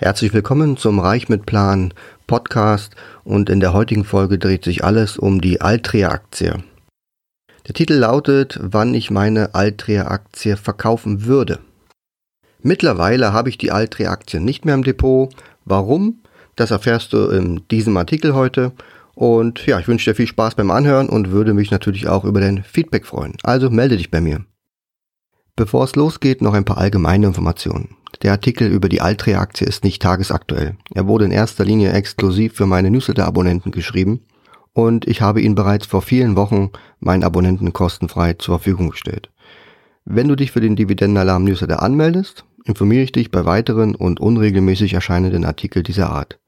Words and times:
Herzlich 0.00 0.32
willkommen 0.32 0.76
zum 0.76 1.00
Reich 1.00 1.28
mit 1.28 1.44
Plan 1.44 1.92
Podcast 2.28 2.94
und 3.24 3.50
in 3.50 3.58
der 3.58 3.72
heutigen 3.72 4.04
Folge 4.04 4.38
dreht 4.38 4.62
sich 4.62 4.84
alles 4.84 5.18
um 5.18 5.40
die 5.40 5.60
Altria 5.60 6.10
Aktie. 6.10 6.62
Der 7.66 7.74
Titel 7.74 7.94
lautet, 7.94 8.60
wann 8.62 8.94
ich 8.94 9.10
meine 9.10 9.56
Altria 9.56 10.06
Aktie 10.06 10.56
verkaufen 10.56 11.24
würde. 11.24 11.58
Mittlerweile 12.62 13.32
habe 13.32 13.48
ich 13.48 13.58
die 13.58 13.72
Altria 13.72 14.12
Aktie 14.12 14.38
nicht 14.38 14.64
mehr 14.64 14.76
im 14.76 14.84
Depot. 14.84 15.34
Warum? 15.64 16.22
Das 16.54 16.70
erfährst 16.70 17.12
du 17.12 17.26
in 17.30 17.66
diesem 17.68 17.96
Artikel 17.96 18.36
heute. 18.36 18.70
Und 19.16 19.66
ja, 19.66 19.80
ich 19.80 19.88
wünsche 19.88 20.08
dir 20.08 20.14
viel 20.14 20.28
Spaß 20.28 20.54
beim 20.54 20.70
Anhören 20.70 21.08
und 21.08 21.32
würde 21.32 21.54
mich 21.54 21.72
natürlich 21.72 22.06
auch 22.06 22.22
über 22.22 22.40
dein 22.40 22.62
Feedback 22.62 23.04
freuen. 23.04 23.34
Also 23.42 23.68
melde 23.68 23.96
dich 23.96 24.12
bei 24.12 24.20
mir. 24.20 24.44
Bevor 25.58 25.82
es 25.82 25.96
losgeht, 25.96 26.40
noch 26.40 26.54
ein 26.54 26.64
paar 26.64 26.78
allgemeine 26.78 27.26
Informationen. 27.26 27.96
Der 28.22 28.30
Artikel 28.30 28.68
über 28.68 28.88
die 28.88 29.00
Altria-Aktie 29.00 29.66
ist 29.66 29.82
nicht 29.82 30.00
tagesaktuell. 30.00 30.76
Er 30.94 31.08
wurde 31.08 31.24
in 31.24 31.32
erster 31.32 31.64
Linie 31.64 31.90
exklusiv 31.90 32.54
für 32.54 32.66
meine 32.66 32.92
Newsletter-Abonnenten 32.92 33.72
geschrieben 33.72 34.20
und 34.72 35.08
ich 35.08 35.20
habe 35.20 35.40
ihn 35.40 35.56
bereits 35.56 35.84
vor 35.86 36.00
vielen 36.00 36.36
Wochen 36.36 36.70
meinen 37.00 37.24
Abonnenten 37.24 37.72
kostenfrei 37.72 38.34
zur 38.34 38.60
Verfügung 38.60 38.90
gestellt. 38.90 39.30
Wenn 40.04 40.28
du 40.28 40.36
dich 40.36 40.52
für 40.52 40.60
den 40.60 40.76
Dividendenalarm 40.76 41.42
Newsletter 41.42 41.82
anmeldest, 41.82 42.44
informiere 42.64 43.02
ich 43.02 43.10
dich 43.10 43.32
bei 43.32 43.44
weiteren 43.44 43.96
und 43.96 44.20
unregelmäßig 44.20 44.94
erscheinenden 44.94 45.44
Artikeln 45.44 45.82
dieser 45.82 46.10
Art. 46.10 46.38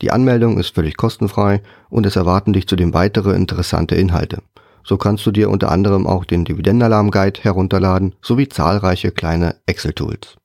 Die 0.00 0.12
Anmeldung 0.12 0.58
ist 0.58 0.76
völlig 0.76 0.96
kostenfrei 0.96 1.60
und 1.88 2.06
es 2.06 2.14
erwarten 2.14 2.52
dich 2.52 2.68
zudem 2.68 2.94
weitere 2.94 3.34
interessante 3.34 3.96
Inhalte. 3.96 4.44
So 4.84 4.96
kannst 4.96 5.26
du 5.26 5.30
dir 5.30 5.50
unter 5.50 5.70
anderem 5.70 6.06
auch 6.06 6.24
den 6.24 6.44
Dividendenalarm 6.44 7.10
Guide 7.10 7.40
herunterladen 7.42 8.14
sowie 8.22 8.48
zahlreiche 8.48 9.10
kleine 9.10 9.56
Excel-Tools. 9.66 10.36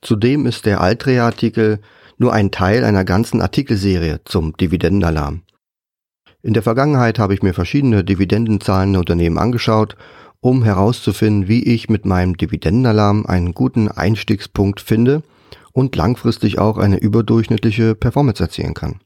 Zudem 0.00 0.46
ist 0.46 0.66
der 0.66 0.80
Altria-Artikel 0.80 1.80
nur 2.18 2.32
ein 2.32 2.50
Teil 2.50 2.84
einer 2.84 3.04
ganzen 3.04 3.40
Artikelserie 3.40 4.20
zum 4.24 4.56
Dividendenalarm. 4.56 5.42
In 6.42 6.54
der 6.54 6.62
Vergangenheit 6.62 7.18
habe 7.18 7.34
ich 7.34 7.42
mir 7.42 7.54
verschiedene 7.54 8.02
dividendenzahlende 8.02 8.98
Unternehmen 8.98 9.38
angeschaut, 9.38 9.96
um 10.40 10.64
herauszufinden, 10.64 11.46
wie 11.46 11.62
ich 11.62 11.88
mit 11.88 12.04
meinem 12.04 12.36
Dividendenalarm 12.36 13.26
einen 13.26 13.54
guten 13.54 13.88
Einstiegspunkt 13.88 14.80
finde 14.80 15.22
und 15.72 15.94
langfristig 15.94 16.58
auch 16.58 16.78
eine 16.78 16.98
überdurchschnittliche 16.98 17.94
Performance 17.94 18.42
erzielen 18.42 18.74
kann. 18.74 19.00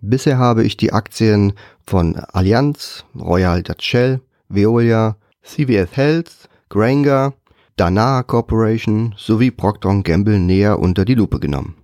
Bisher 0.00 0.38
habe 0.38 0.64
ich 0.64 0.76
die 0.76 0.92
Aktien 0.92 1.54
von 1.86 2.16
Allianz, 2.16 3.04
Royal 3.14 3.62
Dutch 3.62 3.86
Shell, 3.86 4.20
Veolia, 4.48 5.16
CVS 5.42 5.96
Health, 5.96 6.30
Granger, 6.68 7.34
Danaher 7.76 8.22
Corporation 8.22 9.14
sowie 9.16 9.50
Procter 9.50 10.02
Gamble 10.02 10.38
näher 10.38 10.78
unter 10.78 11.04
die 11.04 11.14
Lupe 11.14 11.40
genommen. 11.40 11.74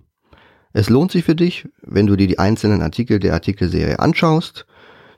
Es 0.73 0.89
lohnt 0.89 1.11
sich 1.11 1.25
für 1.25 1.35
dich, 1.35 1.67
wenn 1.81 2.07
du 2.07 2.15
dir 2.15 2.27
die 2.27 2.39
einzelnen 2.39 2.81
Artikel 2.81 3.19
der 3.19 3.33
Artikelserie 3.33 3.99
anschaust. 3.99 4.65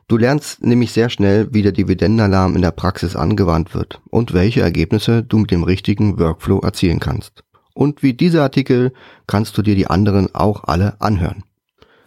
Du 0.08 0.18
lernst 0.18 0.64
nämlich 0.64 0.92
sehr 0.92 1.10
schnell, 1.10 1.48
wie 1.52 1.62
der 1.62 1.72
Dividendenalarm 1.72 2.56
in 2.56 2.64
der 2.64 2.72
Praxis 2.72 3.16
angewandt 3.16 3.76
wird 3.76 4.02
und 4.10 4.34
welche 4.34 4.62
Ergebnisse 4.62 5.24
du 5.24 5.38
mit 5.38 5.52
dem 5.52 5.64
richtigen 5.64 6.18
Workflow 6.18 6.60
erzielen 6.60 7.00
kannst. 7.00 7.44
Und 7.76 8.02
wie 8.04 8.14
diese 8.14 8.42
Artikel 8.42 8.94
kannst 9.28 9.58
du 9.58 9.62
dir 9.62 9.76
die 9.76 9.88
anderen 9.88 10.34
auch 10.34 10.64
alle 10.64 11.00
anhören. 11.00 11.44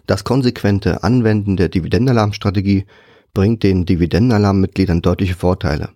Das 0.07 0.23
konsequente 0.23 1.03
Anwenden 1.03 1.57
der 1.57 1.69
Dividendenalarmstrategie 1.69 2.87
bringt 3.35 3.63
den 3.63 3.87
Dividendenalarm-Mitgliedern 3.87 5.03
deutliche 5.03 5.35
Vorteile. 5.35 5.91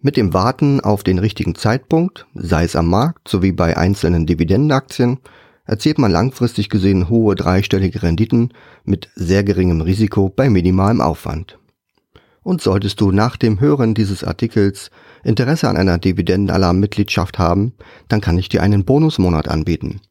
Mit 0.00 0.16
dem 0.16 0.34
Warten 0.34 0.80
auf 0.80 1.02
den 1.02 1.18
richtigen 1.18 1.54
Zeitpunkt, 1.54 2.26
sei 2.34 2.64
es 2.64 2.76
am 2.76 2.88
Markt 2.88 3.28
sowie 3.28 3.52
bei 3.52 3.76
einzelnen 3.76 4.26
Dividendenaktien, 4.26 5.18
erzielt 5.64 5.98
man 5.98 6.12
langfristig 6.12 6.68
gesehen 6.68 7.08
hohe 7.08 7.36
dreistellige 7.36 8.02
Renditen 8.02 8.52
mit 8.84 9.08
sehr 9.14 9.44
geringem 9.44 9.80
Risiko 9.80 10.28
bei 10.28 10.50
minimalem 10.50 11.00
Aufwand. 11.00 11.58
Und 12.42 12.60
solltest 12.60 13.00
du 13.00 13.12
nach 13.12 13.38
dem 13.38 13.60
Hören 13.60 13.94
dieses 13.94 14.22
Artikels 14.22 14.90
Interesse 15.22 15.68
an 15.68 15.78
einer 15.78 15.96
Dividendenalarm-Mitgliedschaft 15.96 17.38
haben, 17.38 17.72
dann 18.08 18.20
kann 18.20 18.36
ich 18.36 18.50
dir 18.50 18.62
einen 18.62 18.84
Bonusmonat 18.84 19.48
anbieten. 19.48 20.02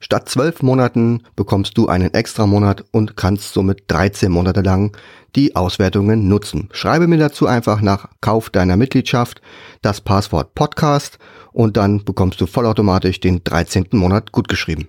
Statt 0.00 0.28
zwölf 0.28 0.62
Monaten 0.62 1.24
bekommst 1.34 1.76
du 1.76 1.88
einen 1.88 2.14
extra 2.14 2.46
Monat 2.46 2.84
und 2.92 3.16
kannst 3.16 3.52
somit 3.52 3.82
13 3.88 4.30
Monate 4.30 4.60
lang 4.60 4.96
die 5.34 5.56
Auswertungen 5.56 6.28
nutzen. 6.28 6.68
Schreibe 6.72 7.08
mir 7.08 7.18
dazu 7.18 7.48
einfach 7.48 7.80
nach 7.80 8.08
Kauf 8.20 8.48
deiner 8.48 8.76
Mitgliedschaft 8.76 9.42
das 9.82 10.00
Passwort 10.00 10.54
Podcast 10.54 11.18
und 11.52 11.76
dann 11.76 12.04
bekommst 12.04 12.40
du 12.40 12.46
vollautomatisch 12.46 13.18
den 13.18 13.42
13. 13.42 13.88
Monat 13.92 14.30
gutgeschrieben. 14.30 14.86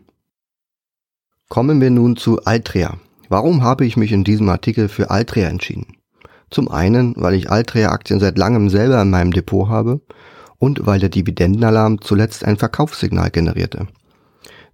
Kommen 1.48 1.82
wir 1.82 1.90
nun 1.90 2.16
zu 2.16 2.44
Altria. 2.44 2.98
Warum 3.30 3.64
habe 3.64 3.88
ich 3.88 3.98
mich 3.98 4.12
in 4.12 4.24
diesem 4.24 4.48
Artikel 4.50 4.88
für 4.90 5.10
Altria 5.10 5.48
entschieden? 5.48 5.98
Zum 6.52 6.70
einen, 6.70 7.16
weil 7.16 7.34
ich 7.34 7.50
Altria-Aktien 7.50 8.20
seit 8.20 8.38
langem 8.38 8.70
selber 8.70 9.02
in 9.02 9.10
meinem 9.10 9.34
Depot 9.34 9.70
habe 9.70 10.02
und 10.60 10.86
weil 10.86 11.00
der 11.00 11.10
Dividendenalarm 11.10 12.02
zuletzt 12.02 12.44
ein 12.44 12.58
Verkaufssignal 12.58 13.32
generierte. 13.32 13.88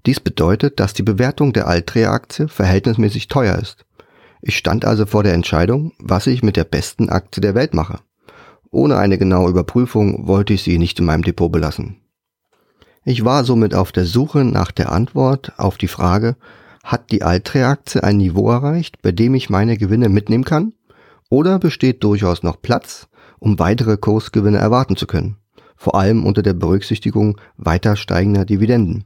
Dies 0.06 0.20
bedeutet, 0.20 0.80
dass 0.80 0.94
die 0.94 1.04
Bewertung 1.04 1.52
der 1.54 1.68
Altria-Aktie 1.68 2.48
verhältnismäßig 2.48 3.28
teuer 3.28 3.58
ist. 3.58 3.86
Ich 4.42 4.58
stand 4.58 4.86
also 4.86 5.06
vor 5.08 5.24
der 5.24 5.34
Entscheidung, 5.34 5.94
was 5.98 6.28
ich 6.28 6.44
mit 6.44 6.56
der 6.56 6.64
besten 6.64 7.10
Aktie 7.10 7.42
der 7.42 7.56
Welt 7.56 7.74
mache. 7.74 8.00
Ohne 8.70 8.98
eine 8.98 9.18
genaue 9.18 9.50
Überprüfung 9.50 10.28
wollte 10.28 10.54
ich 10.54 10.62
sie 10.62 10.78
nicht 10.78 11.00
in 11.00 11.06
meinem 11.06 11.24
Depot 11.24 11.52
belassen. 11.52 12.02
Ich 13.04 13.26
war 13.26 13.44
somit 13.44 13.74
auf 13.74 13.92
der 13.92 14.06
Suche 14.06 14.44
nach 14.44 14.72
der 14.72 14.92
Antwort 14.92 15.54
auf 15.58 15.78
die 15.78 15.88
Frage, 15.88 16.36
hat 16.84 17.12
die 17.12 17.24
Altria-Aktie 17.24 18.04
ein 18.04 18.18
Niveau 18.18 18.52
erreicht, 18.52 19.02
bei 19.02 19.12
dem 19.12 19.34
ich 19.34 19.50
meine 19.50 19.78
Gewinne 19.78 20.10
mitnehmen 20.10 20.44
kann? 20.44 20.74
Oder 21.30 21.58
besteht 21.58 22.04
durchaus 22.04 22.44
noch 22.44 22.62
Platz, 22.62 23.08
um 23.40 23.58
weitere 23.58 23.98
Kursgewinne 23.98 24.60
erwarten 24.60 24.96
zu 24.96 25.08
können? 25.08 25.38
Vor 25.76 25.96
allem 25.96 26.26
unter 26.26 26.44
der 26.44 26.54
Berücksichtigung 26.54 27.40
weiter 27.58 27.96
steigender 27.96 28.46
Dividenden. 28.46 29.06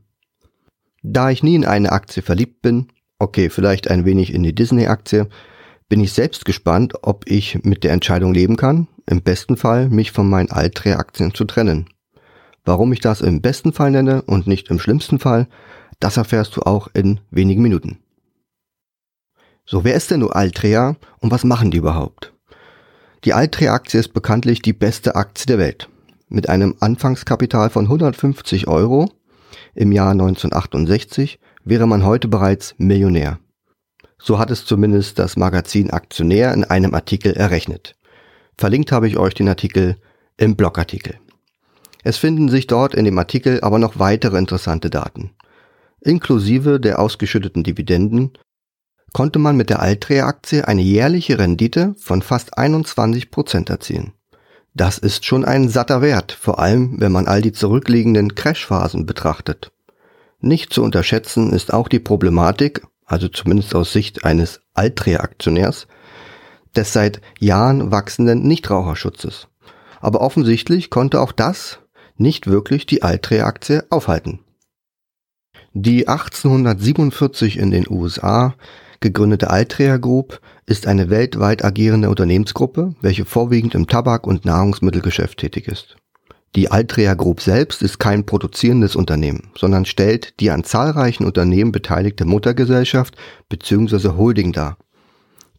Da 1.03 1.29
ich 1.29 1.43
nie 1.43 1.55
in 1.55 1.65
eine 1.65 1.91
Aktie 1.91 2.21
verliebt 2.21 2.61
bin, 2.61 2.87
okay, 3.19 3.49
vielleicht 3.49 3.89
ein 3.89 4.05
wenig 4.05 4.33
in 4.33 4.43
die 4.43 4.55
Disney-Aktie, 4.55 5.27
bin 5.87 6.01
ich 6.01 6.13
selbst 6.13 6.45
gespannt, 6.45 6.93
ob 7.01 7.29
ich 7.29 7.63
mit 7.63 7.83
der 7.83 7.93
Entscheidung 7.93 8.33
leben 8.33 8.57
kann, 8.57 8.87
im 9.07 9.21
besten 9.21 9.57
Fall 9.57 9.89
mich 9.89 10.11
von 10.11 10.29
meinen 10.29 10.51
Altria-Aktien 10.51 11.33
zu 11.33 11.45
trennen. 11.45 11.89
Warum 12.63 12.93
ich 12.93 12.99
das 12.99 13.21
im 13.21 13.41
besten 13.41 13.73
Fall 13.73 13.91
nenne 13.91 14.21
und 14.21 14.45
nicht 14.45 14.69
im 14.69 14.79
schlimmsten 14.79 15.19
Fall, 15.19 15.47
das 15.99 16.17
erfährst 16.17 16.55
du 16.55 16.61
auch 16.61 16.87
in 16.93 17.19
wenigen 17.31 17.61
Minuten. 17.61 17.99
So, 19.65 19.83
wer 19.83 19.95
ist 19.95 20.11
denn 20.11 20.21
nur 20.21 20.35
Altria 20.35 20.95
und 21.19 21.31
was 21.31 21.43
machen 21.43 21.71
die 21.71 21.77
überhaupt? 21.77 22.33
Die 23.25 23.33
Altria-Aktie 23.33 23.99
ist 23.99 24.13
bekanntlich 24.13 24.61
die 24.61 24.73
beste 24.73 25.15
Aktie 25.15 25.45
der 25.45 25.57
Welt. 25.57 25.89
Mit 26.29 26.47
einem 26.47 26.75
Anfangskapital 26.79 27.69
von 27.69 27.85
150 27.85 28.67
Euro 28.67 29.11
im 29.75 29.91
Jahr 29.91 30.11
1968 30.11 31.39
wäre 31.63 31.87
man 31.87 32.05
heute 32.05 32.27
bereits 32.27 32.75
Millionär. 32.77 33.39
So 34.17 34.37
hat 34.39 34.51
es 34.51 34.65
zumindest 34.65 35.19
das 35.19 35.37
Magazin 35.37 35.91
Aktionär 35.91 36.53
in 36.53 36.63
einem 36.63 36.93
Artikel 36.93 37.33
errechnet. 37.33 37.95
Verlinkt 38.57 38.91
habe 38.91 39.07
ich 39.07 39.17
euch 39.17 39.33
den 39.33 39.47
Artikel 39.47 39.95
im 40.37 40.55
Blogartikel. 40.55 41.15
Es 42.03 42.17
finden 42.17 42.49
sich 42.49 42.67
dort 42.67 42.95
in 42.95 43.05
dem 43.05 43.17
Artikel 43.17 43.61
aber 43.61 43.79
noch 43.79 43.99
weitere 43.99 44.37
interessante 44.37 44.89
Daten. 44.89 45.31
Inklusive 46.01 46.79
der 46.79 46.99
ausgeschütteten 46.99 47.63
Dividenden 47.63 48.33
konnte 49.13 49.39
man 49.39 49.57
mit 49.57 49.69
der 49.69 49.81
Altria-Aktie 49.81 50.67
eine 50.67 50.81
jährliche 50.81 51.39
Rendite 51.39 51.95
von 51.99 52.21
fast 52.21 52.57
21 52.57 53.31
Prozent 53.31 53.69
erzielen. 53.69 54.13
Das 54.73 54.97
ist 54.97 55.25
schon 55.25 55.45
ein 55.45 55.69
satter 55.69 56.01
Wert, 56.01 56.31
vor 56.31 56.59
allem 56.59 56.99
wenn 56.99 57.11
man 57.11 57.27
all 57.27 57.41
die 57.41 57.51
zurückliegenden 57.51 58.35
Crashphasen 58.35 59.05
betrachtet. 59.05 59.71
Nicht 60.39 60.71
zu 60.73 60.83
unterschätzen 60.83 61.51
ist 61.51 61.73
auch 61.73 61.87
die 61.87 61.99
Problematik, 61.99 62.81
also 63.05 63.27
zumindest 63.27 63.75
aus 63.75 63.91
Sicht 63.91 64.23
eines 64.23 64.61
Altria-Aktionärs, 64.73 65.87
des 66.75 66.93
seit 66.93 67.21
Jahren 67.39 67.91
wachsenden 67.91 68.43
Nichtraucherschutzes. 68.47 69.47
Aber 69.99 70.21
offensichtlich 70.21 70.89
konnte 70.89 71.19
auch 71.19 71.31
das 71.31 71.79
nicht 72.15 72.47
wirklich 72.47 72.85
die 72.85 73.01
Altria-Aktie 73.01 73.85
aufhalten. 73.89 74.39
Die 75.73 76.07
1847 76.07 77.57
in 77.57 77.71
den 77.71 77.85
USA 77.89 78.55
gegründete 78.99 79.49
Altria 79.49 79.97
Group 79.97 80.41
ist 80.65 80.87
eine 80.87 81.09
weltweit 81.09 81.63
agierende 81.63 82.09
Unternehmensgruppe, 82.09 82.95
welche 83.01 83.25
vorwiegend 83.25 83.75
im 83.75 83.87
Tabak- 83.87 84.27
und 84.27 84.45
Nahrungsmittelgeschäft 84.45 85.39
tätig 85.39 85.67
ist. 85.67 85.97
Die 86.55 86.71
Altria 86.71 87.13
Group 87.13 87.41
selbst 87.41 87.83
ist 87.83 87.99
kein 87.99 88.25
produzierendes 88.25 88.95
Unternehmen, 88.95 89.51
sondern 89.55 89.85
stellt 89.85 90.39
die 90.39 90.49
an 90.49 90.63
zahlreichen 90.63 91.25
Unternehmen 91.25 91.71
beteiligte 91.71 92.25
Muttergesellschaft 92.25 93.15
bzw. 93.49 94.09
Holding 94.17 94.51
dar. 94.51 94.77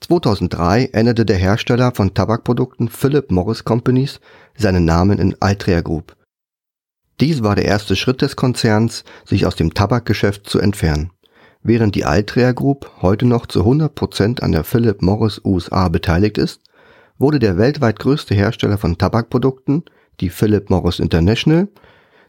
2003 0.00 0.86
änderte 0.92 1.24
der 1.24 1.36
Hersteller 1.36 1.92
von 1.94 2.14
Tabakprodukten 2.14 2.88
Philip 2.88 3.30
Morris 3.30 3.64
Companies 3.64 4.18
seinen 4.56 4.84
Namen 4.84 5.18
in 5.18 5.36
Altria 5.40 5.80
Group. 5.80 6.16
Dies 7.20 7.42
war 7.42 7.54
der 7.54 7.66
erste 7.66 7.96
Schritt 7.96 8.22
des 8.22 8.34
Konzerns, 8.34 9.04
sich 9.24 9.46
aus 9.46 9.54
dem 9.54 9.74
Tabakgeschäft 9.74 10.48
zu 10.48 10.58
entfernen. 10.58 11.10
Während 11.62 11.94
die 11.94 12.04
Altria 12.04 12.52
Group 12.52 12.90
heute 13.02 13.26
noch 13.26 13.46
zu 13.46 13.62
100% 13.62 14.40
an 14.40 14.52
der 14.52 14.64
Philip 14.64 15.02
Morris 15.02 15.40
USA 15.44 15.88
beteiligt 15.88 16.38
ist, 16.38 16.62
wurde 17.18 17.38
der 17.38 17.58
weltweit 17.58 17.98
größte 17.98 18.34
Hersteller 18.34 18.78
von 18.78 18.96
Tabakprodukten, 18.96 19.84
die 20.20 20.30
Philip 20.30 20.70
Morris 20.70 20.98
International, 20.98 21.68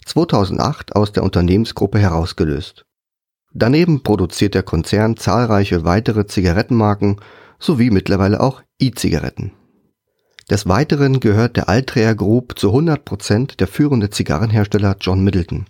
2008 0.05 0.95
aus 0.95 1.13
der 1.13 1.23
Unternehmensgruppe 1.23 1.99
herausgelöst. 1.99 2.85
Daneben 3.53 4.03
produziert 4.03 4.53
der 4.53 4.63
Konzern 4.63 5.17
zahlreiche 5.17 5.85
weitere 5.85 6.25
Zigarettenmarken 6.25 7.17
sowie 7.59 7.89
mittlerweile 7.89 8.41
auch 8.41 8.61
E-Zigaretten. 8.79 9.53
Des 10.49 10.67
Weiteren 10.67 11.19
gehört 11.21 11.55
der 11.55 11.69
Altria 11.69 12.13
Group 12.13 12.59
zu 12.59 12.73
100% 12.73 13.57
der 13.57 13.67
führende 13.67 14.09
Zigarrenhersteller 14.09 14.97
John 14.99 15.23
Middleton. 15.23 15.67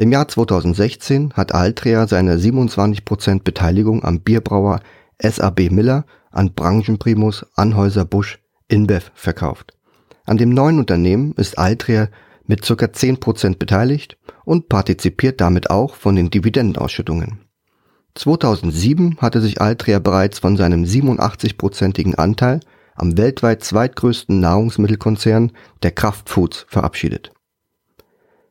Im 0.00 0.12
Jahr 0.12 0.28
2016 0.28 1.32
hat 1.32 1.52
Altria 1.52 2.06
seine 2.06 2.36
27% 2.36 3.42
Beteiligung 3.42 4.04
am 4.04 4.20
Bierbrauer 4.20 4.78
SAB 5.20 5.72
Miller 5.72 6.06
an 6.30 6.54
Branchenprimus 6.54 7.44
Anhäuser-Busch 7.56 8.38
InBev 8.68 9.10
verkauft. 9.14 9.74
An 10.24 10.38
dem 10.38 10.50
neuen 10.50 10.78
Unternehmen 10.78 11.32
ist 11.32 11.58
Altria 11.58 12.10
mit 12.46 12.62
ca. 12.62 12.74
10% 12.74 13.58
beteiligt 13.58 14.16
und 14.44 14.68
partizipiert 14.68 15.40
damit 15.40 15.68
auch 15.68 15.96
von 15.96 16.14
den 16.14 16.30
Dividendenausschüttungen. 16.30 17.40
2007 18.14 19.16
hatte 19.18 19.40
sich 19.40 19.60
Altria 19.60 19.98
bereits 19.98 20.38
von 20.38 20.56
seinem 20.56 20.84
87%igen 20.84 22.14
Anteil 22.14 22.60
am 22.94 23.18
weltweit 23.18 23.64
zweitgrößten 23.64 24.38
Nahrungsmittelkonzern 24.38 25.50
der 25.82 25.90
Kraft 25.90 26.28
Foods 26.28 26.66
verabschiedet. 26.68 27.32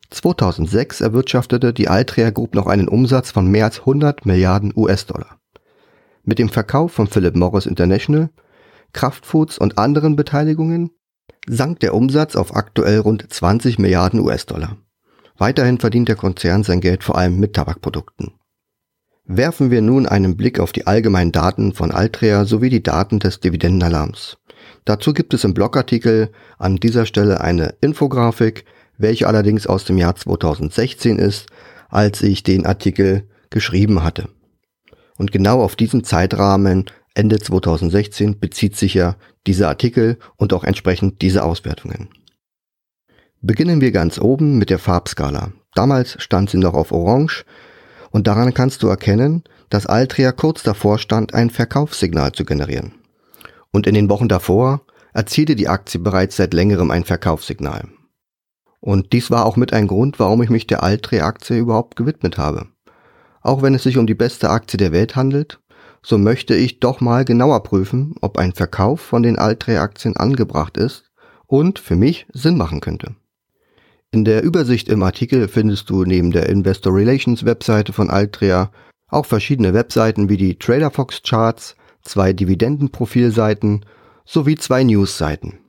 2006 0.09 1.01
erwirtschaftete 1.01 1.73
die 1.73 1.87
Altria 1.87 2.29
Group 2.29 2.55
noch 2.55 2.67
einen 2.67 2.87
Umsatz 2.87 3.31
von 3.31 3.47
mehr 3.47 3.65
als 3.65 3.79
100 3.79 4.25
Milliarden 4.25 4.71
US-Dollar. 4.75 5.39
Mit 6.23 6.39
dem 6.39 6.49
Verkauf 6.49 6.93
von 6.93 7.07
Philip 7.07 7.35
Morris 7.35 7.65
International, 7.65 8.29
Kraft 8.93 9.25
Foods 9.25 9.57
und 9.57 9.77
anderen 9.77 10.15
Beteiligungen 10.15 10.91
sank 11.47 11.79
der 11.79 11.93
Umsatz 11.93 12.35
auf 12.35 12.55
aktuell 12.55 12.99
rund 12.99 13.31
20 13.31 13.79
Milliarden 13.79 14.19
US-Dollar. 14.19 14.77
Weiterhin 15.37 15.77
verdient 15.77 16.09
der 16.09 16.15
Konzern 16.15 16.63
sein 16.63 16.81
Geld 16.81 17.03
vor 17.03 17.17
allem 17.17 17.39
mit 17.39 17.53
Tabakprodukten. 17.53 18.33
Werfen 19.25 19.71
wir 19.71 19.81
nun 19.81 20.05
einen 20.05 20.37
Blick 20.37 20.59
auf 20.59 20.71
die 20.71 20.87
allgemeinen 20.87 21.31
Daten 21.31 21.73
von 21.73 21.91
Altria 21.91 22.45
sowie 22.45 22.69
die 22.69 22.81
Daten 22.81 23.19
des 23.19 23.39
Dividendenalarms. 23.39 24.37
Dazu 24.85 25.13
gibt 25.13 25.33
es 25.33 25.43
im 25.43 25.53
Blogartikel 25.53 26.31
an 26.57 26.77
dieser 26.77 27.05
Stelle 27.05 27.41
eine 27.41 27.75
Infografik, 27.81 28.65
welche 28.97 29.27
allerdings 29.27 29.67
aus 29.67 29.85
dem 29.85 29.97
Jahr 29.97 30.15
2016 30.15 31.19
ist, 31.19 31.47
als 31.89 32.21
ich 32.21 32.43
den 32.43 32.65
Artikel 32.65 33.27
geschrieben 33.49 34.03
hatte. 34.03 34.29
Und 35.17 35.31
genau 35.31 35.61
auf 35.61 35.75
diesen 35.75 36.03
Zeitrahmen 36.03 36.85
Ende 37.13 37.39
2016 37.39 38.39
bezieht 38.39 38.75
sich 38.75 38.93
ja 38.93 39.15
dieser 39.47 39.69
Artikel 39.69 40.19
und 40.35 40.53
auch 40.53 40.63
entsprechend 40.63 41.21
diese 41.21 41.43
Auswertungen. 41.43 42.09
Beginnen 43.41 43.81
wir 43.81 43.91
ganz 43.91 44.19
oben 44.19 44.57
mit 44.57 44.69
der 44.69 44.79
Farbskala. 44.79 45.51
Damals 45.73 46.21
stand 46.21 46.49
sie 46.49 46.57
noch 46.57 46.73
auf 46.73 46.91
Orange 46.91 47.45
und 48.11 48.27
daran 48.27 48.53
kannst 48.53 48.83
du 48.83 48.87
erkennen, 48.87 49.43
dass 49.69 49.85
Altria 49.85 50.31
kurz 50.31 50.63
davor 50.63 50.99
stand, 50.99 51.33
ein 51.33 51.49
Verkaufssignal 51.49 52.31
zu 52.31 52.45
generieren. 52.45 52.93
Und 53.71 53.87
in 53.87 53.95
den 53.95 54.09
Wochen 54.09 54.27
davor 54.27 54.81
erzielte 55.13 55.55
die 55.55 55.67
Aktie 55.67 55.99
bereits 55.99 56.35
seit 56.35 56.53
längerem 56.53 56.91
ein 56.91 57.03
Verkaufssignal. 57.03 57.87
Und 58.87 59.11
dies 59.11 59.29
war 59.29 59.45
auch 59.45 59.57
mit 59.57 59.73
ein 59.73 59.85
Grund, 59.85 60.17
warum 60.17 60.41
ich 60.41 60.49
mich 60.49 60.65
der 60.65 60.81
Altria-Aktie 60.81 61.57
überhaupt 61.57 61.97
gewidmet 61.97 62.37
habe. 62.37 62.67
Auch 63.41 63.61
wenn 63.61 63.75
es 63.75 63.83
sich 63.83 63.97
um 63.97 64.07
die 64.07 64.15
beste 64.15 64.49
Aktie 64.49 64.77
der 64.77 64.93
Welt 64.93 65.17
handelt, 65.17 65.59
so 66.01 66.17
möchte 66.17 66.55
ich 66.55 66.79
doch 66.79 67.01
mal 67.01 67.25
genauer 67.25 67.63
prüfen, 67.63 68.15
ob 68.21 68.37
ein 68.37 68.53
Verkauf 68.53 69.01
von 69.01 69.23
den 69.23 69.37
Altria-Aktien 69.37 70.15
angebracht 70.15 70.77
ist 70.77 71.11
und 71.47 71.79
für 71.79 71.97
mich 71.97 72.27
Sinn 72.31 72.55
machen 72.55 72.79
könnte. 72.79 73.17
In 74.11 74.23
der 74.23 74.41
Übersicht 74.41 74.87
im 74.87 75.03
Artikel 75.03 75.49
findest 75.49 75.89
du 75.89 76.05
neben 76.05 76.31
der 76.31 76.47
Investor 76.47 76.95
Relations 76.95 77.43
Webseite 77.43 77.91
von 77.91 78.09
Altria 78.09 78.71
auch 79.09 79.25
verschiedene 79.25 79.73
Webseiten 79.73 80.29
wie 80.29 80.37
die 80.37 80.57
TraderFox 80.57 81.23
Charts, 81.23 81.75
zwei 82.03 82.31
Dividendenprofilseiten 82.31 83.85
sowie 84.23 84.55
zwei 84.55 84.85
Newsseiten. 84.85 85.59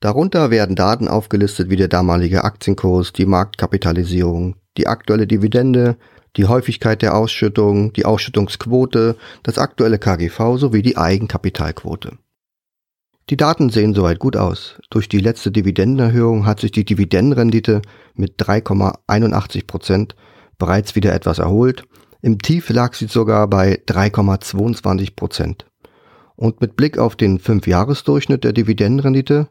Darunter 0.00 0.50
werden 0.50 0.76
Daten 0.76 1.08
aufgelistet 1.08 1.68
wie 1.68 1.76
der 1.76 1.88
damalige 1.88 2.42
Aktienkurs, 2.42 3.12
die 3.12 3.26
Marktkapitalisierung, 3.26 4.56
die 4.78 4.86
aktuelle 4.86 5.26
Dividende, 5.26 5.96
die 6.36 6.46
Häufigkeit 6.46 7.02
der 7.02 7.14
Ausschüttung, 7.14 7.92
die 7.92 8.06
Ausschüttungsquote, 8.06 9.16
das 9.42 9.58
aktuelle 9.58 9.98
KGV 9.98 10.56
sowie 10.56 10.80
die 10.80 10.96
Eigenkapitalquote. 10.96 12.16
Die 13.28 13.36
Daten 13.36 13.68
sehen 13.68 13.92
soweit 13.92 14.18
gut 14.18 14.36
aus. 14.36 14.80
Durch 14.88 15.06
die 15.08 15.20
letzte 15.20 15.52
Dividendenerhöhung 15.52 16.46
hat 16.46 16.60
sich 16.60 16.72
die 16.72 16.86
Dividendenrendite 16.86 17.82
mit 18.14 18.40
3,81 18.40 19.66
Prozent 19.66 20.16
bereits 20.58 20.96
wieder 20.96 21.12
etwas 21.12 21.38
erholt. 21.38 21.84
Im 22.22 22.38
Tief 22.38 22.70
lag 22.70 22.94
sie 22.94 23.06
sogar 23.06 23.48
bei 23.48 23.82
3,22 23.86 25.14
Prozent. 25.14 25.66
Und 26.36 26.62
mit 26.62 26.74
Blick 26.74 26.98
auf 26.98 27.16
den 27.16 27.38
5-Jahres-Durchschnitt 27.38 28.44
der 28.44 28.54
Dividendenrendite 28.54 29.48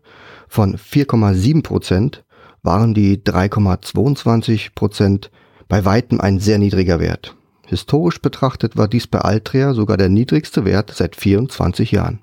von 0.50 0.76
4,7 0.76 1.64
Prozent 1.64 2.26
waren 2.62 2.94
die 2.94 3.18
3,22 3.18 4.74
Prozent 4.76 5.32
bei 5.70 5.86
weitem 5.86 6.20
ein 6.20 6.40
sehr 6.40 6.58
niedriger 6.58 7.00
Wert. 7.00 7.38
Historisch 7.68 8.20
betrachtet 8.20 8.76
war 8.76 8.88
dies 8.88 9.08
bei 9.08 9.20
Altria 9.20 9.74
sogar 9.74 9.96
der 9.96 10.10
niedrigste 10.10 10.66
Wert 10.66 10.92
seit 10.94 11.16
24 11.16 11.92
Jahren. 11.92 12.22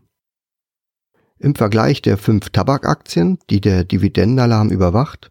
Im 1.39 1.55
Vergleich 1.55 2.03
der 2.03 2.19
fünf 2.19 2.51
Tabakaktien, 2.51 3.39
die 3.49 3.61
der 3.61 3.85
Dividendenalarm 3.85 4.71
überwacht, 4.71 5.31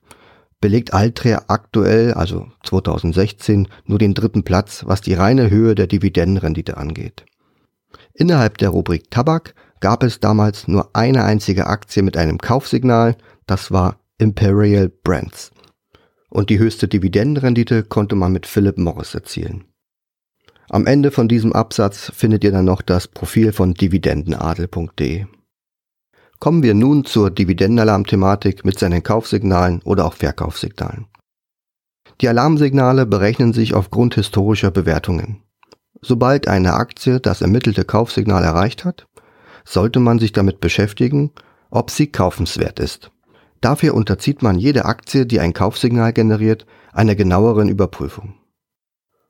belegt 0.62 0.94
Altria 0.94 1.44
aktuell, 1.48 2.14
also 2.14 2.48
2016, 2.64 3.68
nur 3.86 4.00
den 4.00 4.14
dritten 4.14 4.44
Platz, 4.44 4.84
was 4.88 5.02
die 5.02 5.14
reine 5.14 5.50
Höhe 5.50 5.76
der 5.76 5.88
Dividendenrendite 5.88 6.78
angeht. 6.78 7.26
Innerhalb 8.14 8.58
der 8.58 8.70
Rubrik 8.70 9.12
Tabak 9.12 9.54
gab 9.86 10.02
es 10.02 10.20
damals 10.20 10.68
nur 10.68 10.90
eine 10.94 11.26
einzige 11.26 11.68
Aktie 11.68 12.02
mit 12.02 12.18
einem 12.18 12.40
Kaufsignal, 12.40 13.16
das 13.46 13.70
war 13.72 14.00
Imperial 14.18 14.90
Brands. 14.90 15.52
Und 16.28 16.50
die 16.50 16.58
höchste 16.58 16.88
Dividendenrendite 16.88 17.84
konnte 17.84 18.16
man 18.16 18.32
mit 18.32 18.48
Philip 18.48 18.80
Morris 18.80 19.14
erzielen. 19.14 19.66
Am 20.72 20.88
Ende 20.88 21.12
von 21.12 21.28
diesem 21.28 21.54
Absatz 21.54 22.12
findet 22.16 22.44
ihr 22.44 22.52
dann 22.52 22.66
noch 22.66 22.82
das 22.82 23.08
Profil 23.08 23.54
von 23.54 23.76
dividendenadel.de. 23.76 25.28
Kommen 26.40 26.64
wir 26.64 26.74
nun 26.74 27.06
zur 27.06 27.30
Dividendenalarm-Thematik 27.30 28.66
mit 28.66 28.80
seinen 28.80 29.04
Kaufsignalen 29.04 29.84
oder 29.84 30.06
auch 30.06 30.16
Verkaufssignalen. 30.16 31.06
Die 32.22 32.28
Alarmsignale 32.28 33.06
berechnen 33.06 33.54
sich 33.54 33.76
aufgrund 33.76 34.16
historischer 34.16 34.72
Bewertungen. 34.72 35.44
Sobald 36.02 36.48
eine 36.48 36.74
Aktie 36.74 37.20
das 37.20 37.42
ermittelte 37.42 37.86
Kaufsignal 37.86 38.44
erreicht 38.44 38.84
hat, 38.84 39.06
sollte 39.66 40.00
man 40.00 40.20
sich 40.20 40.32
damit 40.32 40.62
beschäftigen, 40.62 41.32
ob 41.70 41.92
sie 41.92 42.08
kaufenswert 42.08 42.80
ist. 42.80 43.12
Dafür 43.62 43.96
unterzieht 43.96 44.42
man 44.42 44.60
jede 44.60 44.86
Aktie, 44.86 45.26
die 45.26 45.40
ein 45.40 45.54
Kaufsignal 45.54 46.14
generiert, 46.14 46.66
einer 46.94 47.16
genaueren 47.16 47.68
Überprüfung. 47.68 48.36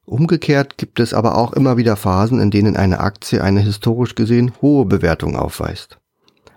Umgekehrt 0.05 0.77
gibt 0.77 0.99
es 0.99 1.13
aber 1.13 1.37
auch 1.37 1.53
immer 1.53 1.77
wieder 1.77 1.95
Phasen, 1.95 2.39
in 2.39 2.51
denen 2.51 2.75
eine 2.75 2.99
Aktie 2.99 3.41
eine 3.41 3.61
historisch 3.61 4.13
gesehen 4.13 4.51
hohe 4.61 4.85
Bewertung 4.85 5.35
aufweist. 5.35 5.99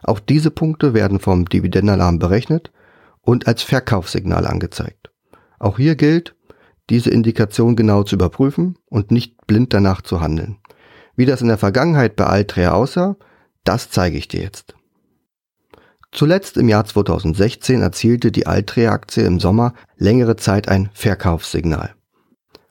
Auch 0.02 0.20
diese 0.20 0.50
Punkte 0.50 0.92
werden 0.92 1.18
vom 1.18 1.46
Dividendenalarm 1.46 2.18
berechnet 2.18 2.70
und 3.22 3.46
als 3.46 3.62
Verkaufssignal 3.62 4.46
angezeigt. 4.46 5.10
Auch 5.58 5.78
hier 5.78 5.96
gilt, 5.96 6.34
diese 6.90 7.10
Indikation 7.10 7.76
genau 7.76 8.02
zu 8.02 8.16
überprüfen 8.16 8.76
und 8.86 9.10
nicht 9.10 9.46
blind 9.46 9.72
danach 9.72 10.02
zu 10.02 10.20
handeln. 10.20 10.58
Wie 11.16 11.26
das 11.26 11.42
in 11.42 11.48
der 11.48 11.58
Vergangenheit 11.58 12.16
bei 12.16 12.24
Altria 12.24 12.72
aussah, 12.72 13.16
das 13.68 13.90
zeige 13.90 14.16
ich 14.16 14.28
dir 14.28 14.40
jetzt. 14.40 14.74
Zuletzt 16.10 16.56
im 16.56 16.70
Jahr 16.70 16.86
2016 16.86 17.82
erzielte 17.82 18.32
die 18.32 18.46
Altria-Aktie 18.46 19.26
im 19.26 19.40
Sommer 19.40 19.74
längere 19.98 20.36
Zeit 20.36 20.68
ein 20.68 20.88
Verkaufssignal. 20.94 21.94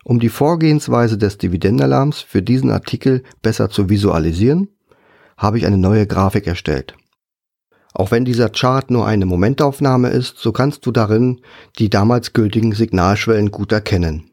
Um 0.04 0.20
die 0.20 0.30
Vorgehensweise 0.30 1.20
des 1.20 1.38
Dividendenalarms 1.38 2.22
für 2.22 2.42
diesen 2.42 2.72
Artikel 2.72 3.22
besser 3.44 3.70
zu 3.70 3.90
visualisieren, 3.90 4.70
habe 5.38 5.60
ich 5.60 5.68
eine 5.68 5.78
neue 5.78 6.08
Grafik 6.08 6.48
erstellt. 6.48 6.96
Auch 7.94 8.10
wenn 8.10 8.26
dieser 8.26 8.50
Chart 8.50 8.90
nur 8.90 9.06
eine 9.06 9.28
Momentaufnahme 9.28 10.10
ist, 10.10 10.40
so 10.40 10.52
kannst 10.52 10.84
du 10.88 10.92
darin 10.92 11.42
die 11.78 11.92
damals 11.92 12.34
gültigen 12.34 12.74
Signalschwellen 12.74 13.52
gut 13.52 13.72
erkennen. 13.72 14.32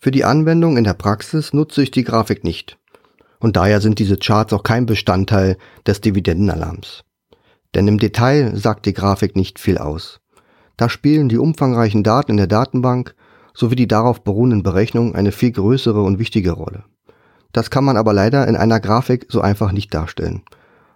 Für 0.00 0.12
die 0.12 0.24
Anwendung 0.24 0.78
in 0.78 0.84
der 0.84 0.94
Praxis 0.94 1.52
nutze 1.52 1.82
ich 1.82 1.90
die 1.90 2.04
Grafik 2.04 2.42
nicht. 2.42 2.78
Und 3.40 3.56
daher 3.56 3.80
sind 3.80 3.98
diese 3.98 4.16
Charts 4.16 4.52
auch 4.52 4.62
kein 4.62 4.86
Bestandteil 4.86 5.56
des 5.86 6.00
Dividendenalarms. 6.00 7.04
Denn 7.74 7.86
im 7.86 7.98
Detail 7.98 8.56
sagt 8.56 8.86
die 8.86 8.94
Grafik 8.94 9.36
nicht 9.36 9.58
viel 9.58 9.78
aus. 9.78 10.20
Da 10.76 10.88
spielen 10.88 11.28
die 11.28 11.38
umfangreichen 11.38 12.02
Daten 12.02 12.32
in 12.32 12.36
der 12.36 12.46
Datenbank 12.46 13.14
sowie 13.54 13.76
die 13.76 13.88
darauf 13.88 14.22
beruhenden 14.22 14.62
Berechnungen 14.62 15.14
eine 15.14 15.32
viel 15.32 15.50
größere 15.50 16.02
und 16.02 16.18
wichtige 16.18 16.52
Rolle. 16.52 16.84
Das 17.52 17.70
kann 17.70 17.84
man 17.84 17.96
aber 17.96 18.12
leider 18.12 18.46
in 18.46 18.56
einer 18.56 18.78
Grafik 18.78 19.26
so 19.28 19.40
einfach 19.40 19.72
nicht 19.72 19.92
darstellen. 19.92 20.42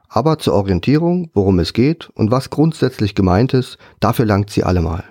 Aber 0.09 0.39
zur 0.39 0.55
Orientierung, 0.55 1.31
worum 1.35 1.59
es 1.59 1.73
geht 1.73 2.11
und 2.11 2.31
was 2.31 2.51
grundsätzlich 2.51 3.15
gemeint 3.15 3.55
ist, 3.55 3.79
dafür 3.99 4.27
langt 4.27 4.51
sie 4.51 4.63
allemal. 4.63 5.05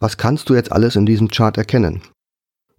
Was 0.00 0.16
kannst 0.16 0.50
du 0.50 0.54
jetzt 0.54 0.72
alles 0.72 0.96
in 0.96 1.06
diesem 1.06 1.28
Chart 1.28 1.56
erkennen? 1.56 2.02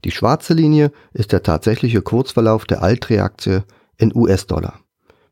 Die 0.05 0.11
schwarze 0.11 0.53
Linie 0.53 0.91
ist 1.13 1.31
der 1.31 1.41
tatsächliche 1.41 2.03
Kurzverlauf 2.03 2.65
der 2.65 2.83
Altria-Aktie 2.83 3.63
in 3.97 4.15
US-Dollar, 4.15 4.79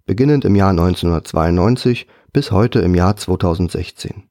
beginnend 0.08 0.46
im 0.46 0.56
Jahr 0.56 0.72
1992 0.72 2.08
bis 2.34 2.51
heute 2.51 2.80
im 2.80 2.96
Jahr 2.96 3.15
2016. 3.15 4.24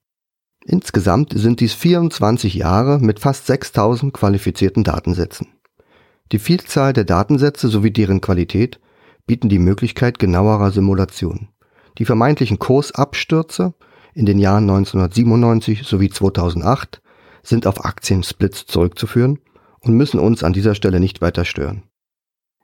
Insgesamt 0.64 1.32
sind 1.37 1.61
dies 1.61 1.75
24 1.75 2.54
Jahre 2.54 2.99
mit 2.99 3.20
fast 3.20 3.46
6000 3.46 4.12
qualifizierten 4.12 4.82
Datensätzen. 4.82 5.46
Die 6.32 6.40
Vielzahl 6.40 6.92
der 6.92 7.04
Datensätze 7.04 7.68
sowie 7.68 7.92
deren 7.92 8.20
Qualität 8.20 8.80
bieten 9.28 9.49
die 9.49 9.61
Möglichkeit 9.61 10.18
genauerer 10.18 10.72
Simulation. 10.72 11.50
Die 11.99 12.04
vermeintlichen 12.04 12.58
Kursabstürze 12.58 13.75
in 14.12 14.26
den 14.26 14.40
Jahren 14.40 14.68
1997 14.68 15.84
sowie 15.84 16.11
2008 16.11 17.00
sind 17.44 17.68
auf 17.68 17.84
Aktiensplits 17.84 18.66
zurückzuführen 18.66 19.38
und 19.82 19.94
müssen 19.94 20.18
uns 20.18 20.42
an 20.42 20.52
dieser 20.52 20.74
Stelle 20.74 21.00
nicht 21.00 21.20
weiter 21.20 21.44
stören. 21.44 21.82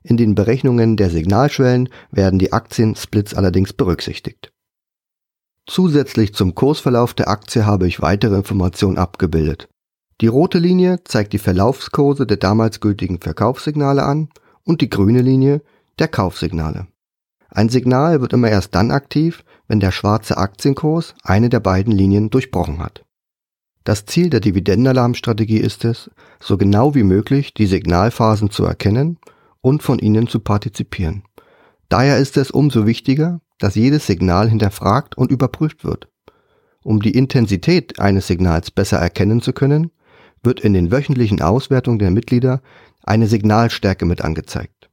In 0.02 0.16
den 0.16 0.34
Berechnungen 0.34 0.96
der 0.96 1.10
Signalschwellen 1.10 1.88
werden 2.10 2.38
die 2.38 2.52
Aktiensplits 2.52 3.34
allerdings 3.34 3.72
berücksichtigt. 3.72 4.52
Zusätzlich 5.66 6.34
zum 6.34 6.54
Kursverlauf 6.54 7.12
der 7.12 7.28
Aktie 7.28 7.66
habe 7.66 7.87
ich 7.87 8.00
weitere 8.00 8.37
Informationen 8.37 8.96
abgebildet. 8.96 9.68
Die 10.20 10.26
rote 10.26 10.58
Linie 10.58 11.04
zeigt 11.04 11.32
die 11.32 11.38
Verlaufskurse 11.38 12.26
der 12.26 12.38
damals 12.38 12.80
gültigen 12.80 13.20
Verkaufssignale 13.20 14.02
an 14.02 14.30
und 14.64 14.80
die 14.80 14.88
grüne 14.88 15.20
Linie 15.20 15.62
der 15.98 16.08
Kaufsignale. 16.08 16.87
Ein 17.50 17.68
Signal 17.68 18.20
wird 18.20 18.32
immer 18.32 18.50
erst 18.50 18.75
dann 18.75 18.90
aktiv, 18.90 19.44
wenn 19.68 19.80
der 19.80 19.92
schwarze 19.92 20.37
Aktienkurs 20.37 21.14
eine 21.22 21.48
der 21.48 21.60
beiden 21.60 21.92
Linien 21.92 22.30
durchbrochen 22.30 22.78
hat. 22.78 23.04
Das 23.88 24.04
Ziel 24.04 24.28
der 24.28 24.40
Dividendenalarmstrategie 24.40 25.57
ist 25.57 25.87
es, 25.87 26.11
so 26.40 26.59
genau 26.59 26.95
wie 26.95 27.04
möglich 27.04 27.54
die 27.54 27.64
Signalphasen 27.64 28.50
zu 28.50 28.66
erkennen 28.66 29.16
und 29.62 29.83
von 29.83 29.99
ihnen 29.99 30.26
zu 30.26 30.40
partizipieren. 30.40 31.23
Daher 31.88 32.18
ist 32.18 32.37
es 32.37 32.50
umso 32.50 32.85
wichtiger, 32.85 33.40
dass 33.59 33.76
jedes 33.76 34.07
Signal 34.07 34.50
hinterfragt 34.50 35.16
und 35.16 35.30
überprüft 35.30 35.85
wird. 35.85 36.11
Um 36.85 37.00
die 37.00 37.12
Intensität 37.12 37.99
eines 37.99 38.26
Signals 38.26 38.71
besser 38.71 38.99
erkennen 38.99 39.40
zu 39.40 39.54
können, 39.54 39.90
wird 40.42 40.61
in 40.61 40.75
den 40.75 40.92
wöchentlichen 40.92 41.40
Auswertungen 41.40 41.99
der 41.99 42.11
Mitglieder 42.11 42.61
eine 43.04 43.26
Signalstärke 43.26 44.04
mit 44.04 44.21
angezeigt. 44.21 44.90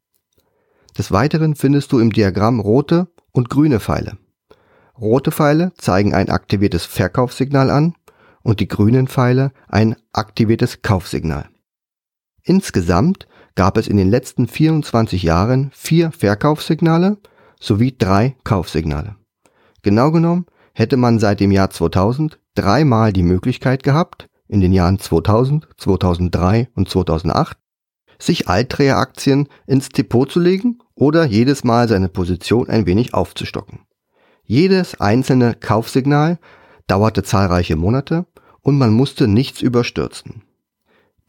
Des 0.97 1.11
Weiteren 1.11 1.55
findest 1.55 1.91
du 1.91 1.99
im 1.99 2.13
Diagramm 2.13 2.61
rote 2.61 3.09
und 3.33 3.49
grüne 3.49 3.81
Pfeile. 3.81 4.17
Rote 4.97 5.33
Pfeile 5.33 5.73
zeigen 5.75 6.13
ein 6.13 6.29
aktiviertes 6.29 6.85
Verkaufssignal 6.85 7.69
an 7.69 7.93
und 8.45 8.59
die 8.59 8.67
grünen 8.67 9.07
Pfeile 9.07 9.51
ein 9.67 9.95
aktiviertes 10.13 10.83
Kaufsignal. 10.83 11.49
Insgesamt 12.43 13.27
gab 13.55 13.75
es 13.75 13.87
in 13.87 13.97
den 13.97 14.09
letzten 14.09 14.47
24 14.47 15.23
Jahren 15.23 15.71
vier 15.73 16.11
Verkaufssignale 16.11 17.17
sowie 17.59 17.95
drei 17.97 18.35
Kaufsignale. 18.43 19.15
Genau 19.81 20.11
genommen 20.11 20.45
hätte 20.73 20.95
man 20.95 21.17
seit 21.17 21.39
dem 21.39 21.51
Jahr 21.51 21.71
2000 21.71 22.39
dreimal 22.53 23.11
die 23.11 23.23
Möglichkeit 23.23 23.81
gehabt, 23.81 24.27
in 24.47 24.61
den 24.61 24.73
Jahren 24.73 24.99
2000, 24.99 25.67
2003 25.77 26.69
und 26.75 26.87
2008, 26.87 27.57
sich 28.19 28.47
Altria-Aktien 28.47 29.49
ins 29.65 29.89
Depot 29.89 30.31
zu 30.31 30.39
legen 30.39 30.77
oder 30.93 31.25
jedes 31.25 31.63
Mal 31.63 31.87
seine 31.87 32.09
Position 32.09 32.69
ein 32.69 32.85
wenig 32.85 33.15
aufzustocken. 33.15 33.79
Jedes 34.43 35.01
einzelne 35.01 35.55
Kaufsignal 35.55 36.37
dauerte 36.87 37.23
zahlreiche 37.23 37.75
Monate 37.75 38.25
und 38.61 38.77
man 38.77 38.91
musste 38.91 39.27
nichts 39.27 39.61
überstürzen. 39.61 40.43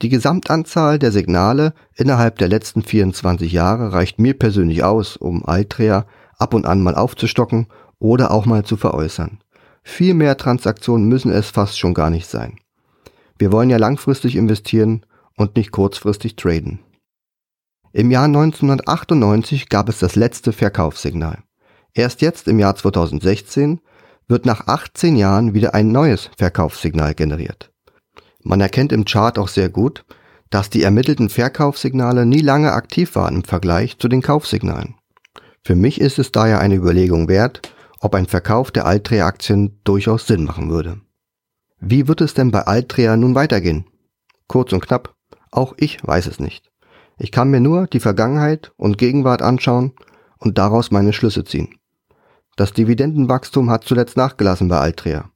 Die 0.03 0.09
Gesamtanzahl 0.11 0.99
der 0.99 1.11
Signale 1.11 1.73
innerhalb 1.95 2.39
der 2.39 2.49
letzten 2.49 2.83
24 2.83 3.51
Jahre 3.51 3.93
reicht 3.93 4.19
mir 4.19 4.35
persönlich 4.39 4.85
aus, 4.85 5.17
um 5.17 5.47
Altria 5.47 6.07
ab 6.39 6.53
und 6.53 6.67
an 6.67 6.83
mal 6.83 6.95
aufzustocken 6.95 7.69
oder 7.99 8.31
auch 8.31 8.45
mal 8.45 8.65
zu 8.65 8.77
veräußern. 8.77 9.39
Viel 9.83 10.15
mehr 10.15 10.37
Transaktionen 10.37 11.09
müssen 11.09 11.31
es 11.31 11.49
fast 11.49 11.79
schon 11.79 11.95
gar 11.95 12.11
nicht 12.11 12.27
sein. 12.27 12.59
Wir 13.39 13.53
wollen 13.53 13.71
ja 13.71 13.79
langfristig 13.79 14.37
investieren 14.37 15.07
und 15.37 15.57
nicht 15.57 15.71
kurzfristig 15.71 16.37
traden. 16.37 16.81
Im 17.93 18.11
Jahr 18.11 18.25
1998 18.25 19.69
gab 19.71 19.89
es 19.89 19.99
das 19.99 20.17
letzte 20.17 20.53
Verkaufssignal. 20.53 21.39
Erst 21.95 22.21
jetzt 22.21 22.49
im 22.49 22.59
Jahr 22.59 22.77
2016 22.77 23.81
wird 24.29 24.47
nach 24.47 24.67
18 24.67 25.17
Jahren 25.17 25.55
wieder 25.55 25.75
ein 25.75 25.89
neues 25.89 26.31
Verkaufssignal 26.37 27.15
generiert. 27.15 27.73
Man 28.43 28.61
erkennt 28.61 28.93
im 28.93 29.05
Chart 29.05 29.39
auch 29.39 29.49
sehr 29.49 29.69
gut, 29.69 30.05
dass 30.51 30.71
die 30.71 30.83
ermittelten 30.83 31.29
Verkaufssignale 31.29 32.27
nie 32.27 32.41
lange 32.41 32.73
aktiv 32.73 33.15
waren 33.15 33.37
im 33.37 33.45
Vergleich 33.45 33.99
zu 33.99 34.09
den 34.09 34.23
Kaufsignalen. 34.23 34.95
Für 35.65 35.75
mich 35.75 36.01
ist 36.01 36.19
es 36.19 36.31
daher 36.31 36.61
eine 36.61 36.77
Überlegung 36.77 37.29
wert, 37.29 37.73
ob 38.01 38.15
ein 38.15 38.27
Verkauf 38.27 38.71
der 38.71 38.87
Altria-Aktien 38.87 39.81
durchaus 39.85 40.27
Sinn 40.27 40.45
machen 40.45 40.71
würde. 40.71 41.01
Wie 41.81 42.09
wird 42.09 42.21
es 42.21 42.35
denn 42.35 42.51
bei 42.51 42.63
Altria 42.63 43.17
nun 43.17 43.35
weitergehen? 43.35 43.87
Kurz 44.47 44.73
und 44.73 44.81
knapp, 44.81 45.15
auch 45.51 45.75
ich 45.77 45.99
weiß 46.07 46.27
es 46.27 46.39
nicht. 46.39 46.71
Ich 47.19 47.33
kann 47.33 47.51
mir 47.51 47.61
nur 47.61 47.87
die 47.87 48.01
Vergangenheit 48.01 48.73
und 48.77 48.99
Gegenwart 48.99 49.43
anschauen 49.43 49.93
und 50.39 50.59
daraus 50.59 50.91
meine 50.91 51.13
Schlüsse 51.13 51.45
ziehen. 51.45 51.75
Das 52.57 52.73
Dividendenwachstum 52.73 53.71
hat 53.71 53.85
zuletzt 53.85 54.17
nachgelassen 54.17 54.69
bei 54.69 54.79
Altria. 54.79 55.31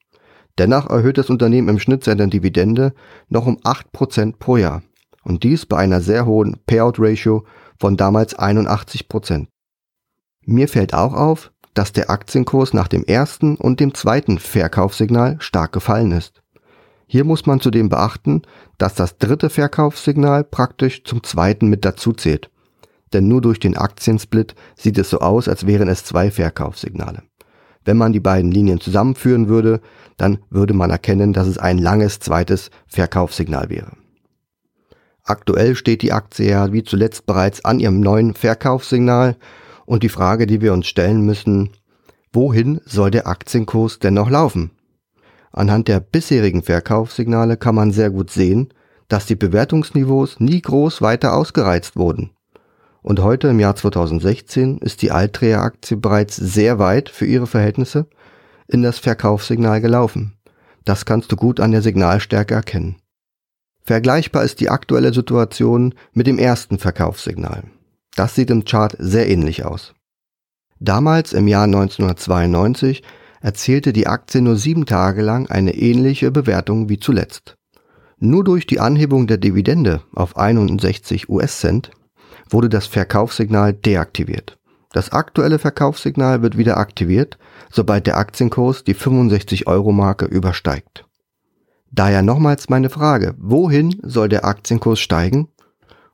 Dennoch 0.59 0.89
erhöht 0.89 1.19
das 1.19 1.31
Unternehmen 1.31 1.69
im 1.69 1.79
Schnitt 1.79 2.03
seine 2.03 2.29
Dividende 2.29 2.95
noch 3.29 3.47
um 3.47 3.59
8% 3.59 4.37
pro 4.39 4.57
Jahr. 4.57 4.83
Und 5.23 5.45
dies 5.45 5.67
bei 5.67 5.77
einer 5.77 6.01
sehr 6.01 6.25
hohen 6.25 6.57
Payout-Ratio 6.67 7.45
von 7.79 7.97
damals 7.97 8.39
81%. 8.39 9.47
Mir 10.47 10.69
fällt 10.69 10.95
auch 10.95 11.13
auf, 11.13 11.53
dass 11.75 11.93
der 11.93 12.11
Aktienkurs 12.11 12.73
nach 12.73 12.89
dem 12.89 13.05
ersten 13.05 13.57
und 13.57 13.81
dem 13.81 13.95
zweiten 13.95 14.39
Verkaufssignal 14.39 15.37
stark 15.41 15.73
gefallen 15.73 16.13
ist. 16.13 16.43
Hier 17.07 17.25
muss 17.25 17.45
man 17.45 17.61
zudem 17.61 17.89
beachten, 17.89 18.43
dass 18.79 18.95
das 18.95 19.19
dritte 19.19 19.51
Verkaufssignal 19.51 20.45
praktisch 20.45 21.05
zum 21.05 21.23
zweiten 21.23 21.69
mit 21.69 21.85
dazu 21.85 22.13
zählt. 22.13 22.51
Denn 23.13 23.29
nur 23.29 23.41
durch 23.41 23.59
den 23.59 23.77
Aktiensplit 23.77 24.55
sieht 24.77 24.99
es 24.99 25.11
so 25.11 25.19
aus, 25.21 25.49
als 25.49 25.67
wären 25.67 25.89
es 25.89 26.05
zwei 26.05 26.31
Verkaufssignale. 26.31 27.23
Wenn 27.85 27.97
man 27.97 28.13
die 28.13 28.21
beiden 28.21 28.53
Linien 28.53 28.81
zusammenführen 28.81 29.49
würde, 29.49 29.81
dann 30.17 30.39
würde 30.51 30.75
man 30.75 30.91
erkennen, 30.91 31.33
dass 31.33 31.47
es 31.47 31.59
ein 31.59 31.79
langes 31.79 32.21
zweites 32.21 32.71
Verkaufssignal 32.87 33.71
wäre. 33.71 33.93
Aktuell 35.25 35.75
steht 35.77 36.03
die 36.03 36.13
Aktie 36.13 36.51
ja 36.51 36.73
wie 36.73 36.83
zuletzt 36.83 37.27
bereits 37.27 37.65
an 37.65 37.81
ihrem 37.81 38.01
neuen 38.01 38.35
Verkaufssignal 38.35 39.37
und 39.87 40.03
die 40.03 40.09
Frage, 40.09 40.47
die 40.47 40.61
wir 40.61 40.73
uns 40.73 40.87
stellen 40.87 41.25
müssen, 41.25 41.71
wohin 42.33 42.81
soll 42.85 43.11
der 43.11 43.27
Aktienkurs 43.27 43.99
denn 43.99 44.15
noch 44.15 44.31
laufen? 44.31 44.71
Anhand 45.53 45.89
der 45.89 46.01
bisherigen 46.01 46.63
Verkaufssignale 46.63 47.57
kann 47.57 47.75
man 47.75 47.91
sehr 47.93 48.11
gut 48.11 48.31
sehen, 48.31 48.73
dass 49.09 49.27
die 49.27 49.37
Bewertungsniveaus 49.37 50.39
nie 50.39 50.61
groß 50.61 51.03
weiter 51.03 51.35
ausgereizt 51.35 51.97
wurden. 51.97 52.31
Und 53.03 53.21
heute 53.21 53.49
im 53.49 53.61
Jahr 53.61 53.77
2016 53.77 54.79
ist 54.79 55.03
die 55.03 55.11
Altria-Aktie 55.11 55.97
bereits 55.97 56.37
sehr 56.37 56.79
weit 56.79 57.09
für 57.09 57.27
ihre 57.27 57.47
Verhältnisse 57.47 58.07
in 58.69 58.83
das 58.83 58.99
Verkaufssignal 58.99 59.81
gelaufen. 59.81 60.35
Das 60.85 61.05
kannst 61.05 61.33
du 61.33 61.37
gut 61.37 61.61
an 61.61 61.73
der 61.73 61.83
Signalstärke 61.83 62.55
erkennen. 62.55 62.97
Vergleichbar 63.83 64.45
ist 64.45 64.61
die 64.61 64.69
aktuelle 64.71 65.13
Situation 65.13 65.95
mit 66.13 66.27
dem 66.27 66.39
ersten 66.39 66.79
Verkaufssignal. 66.79 67.65
Das 68.15 68.35
sieht 68.35 68.51
im 68.51 68.65
Chart 68.65 68.95
sehr 68.99 69.29
ähnlich 69.29 69.65
aus. 69.65 69.95
Damals 70.79 71.33
im 71.33 71.49
Jahr 71.49 71.65
1992 71.65 73.03
erzielte 73.41 73.93
die 73.93 74.07
Aktie 74.07 74.43
nur 74.43 74.57
sieben 74.57 74.87
Tage 74.87 75.23
lang 75.23 75.49
eine 75.51 75.75
ähnliche 75.75 76.31
Bewertung 76.31 76.89
wie 76.89 76.99
zuletzt. 76.99 77.57
Nur 78.19 78.45
durch 78.45 78.67
die 78.67 78.81
Anhebung 78.81 79.27
der 79.27 79.39
Dividende 79.39 80.03
auf 80.15 80.37
61 80.37 81.29
US-Cent 81.29 81.91
wurde 82.53 82.69
das 82.69 82.87
Verkaufssignal 82.87 83.73
deaktiviert. 83.73 84.59
Das 84.93 85.13
aktuelle 85.13 85.59
Verkaufssignal 85.59 86.43
wird 86.43 86.57
wieder 86.59 86.77
aktiviert, 86.77 87.39
sobald 87.71 88.07
der 88.07 88.19
Aktienkurs 88.19 88.83
die 88.83 88.95
65 88.95 89.67
Euro 89.69 89.93
Marke 89.93 90.27
übersteigt. 90.27 91.07
Daher 91.93 92.23
nochmals 92.23 92.69
meine 92.69 92.91
Frage, 92.91 93.35
wohin 93.39 93.97
soll 94.03 94.29
der 94.29 94.45
Aktienkurs 94.45 95.01
steigen? 95.01 95.49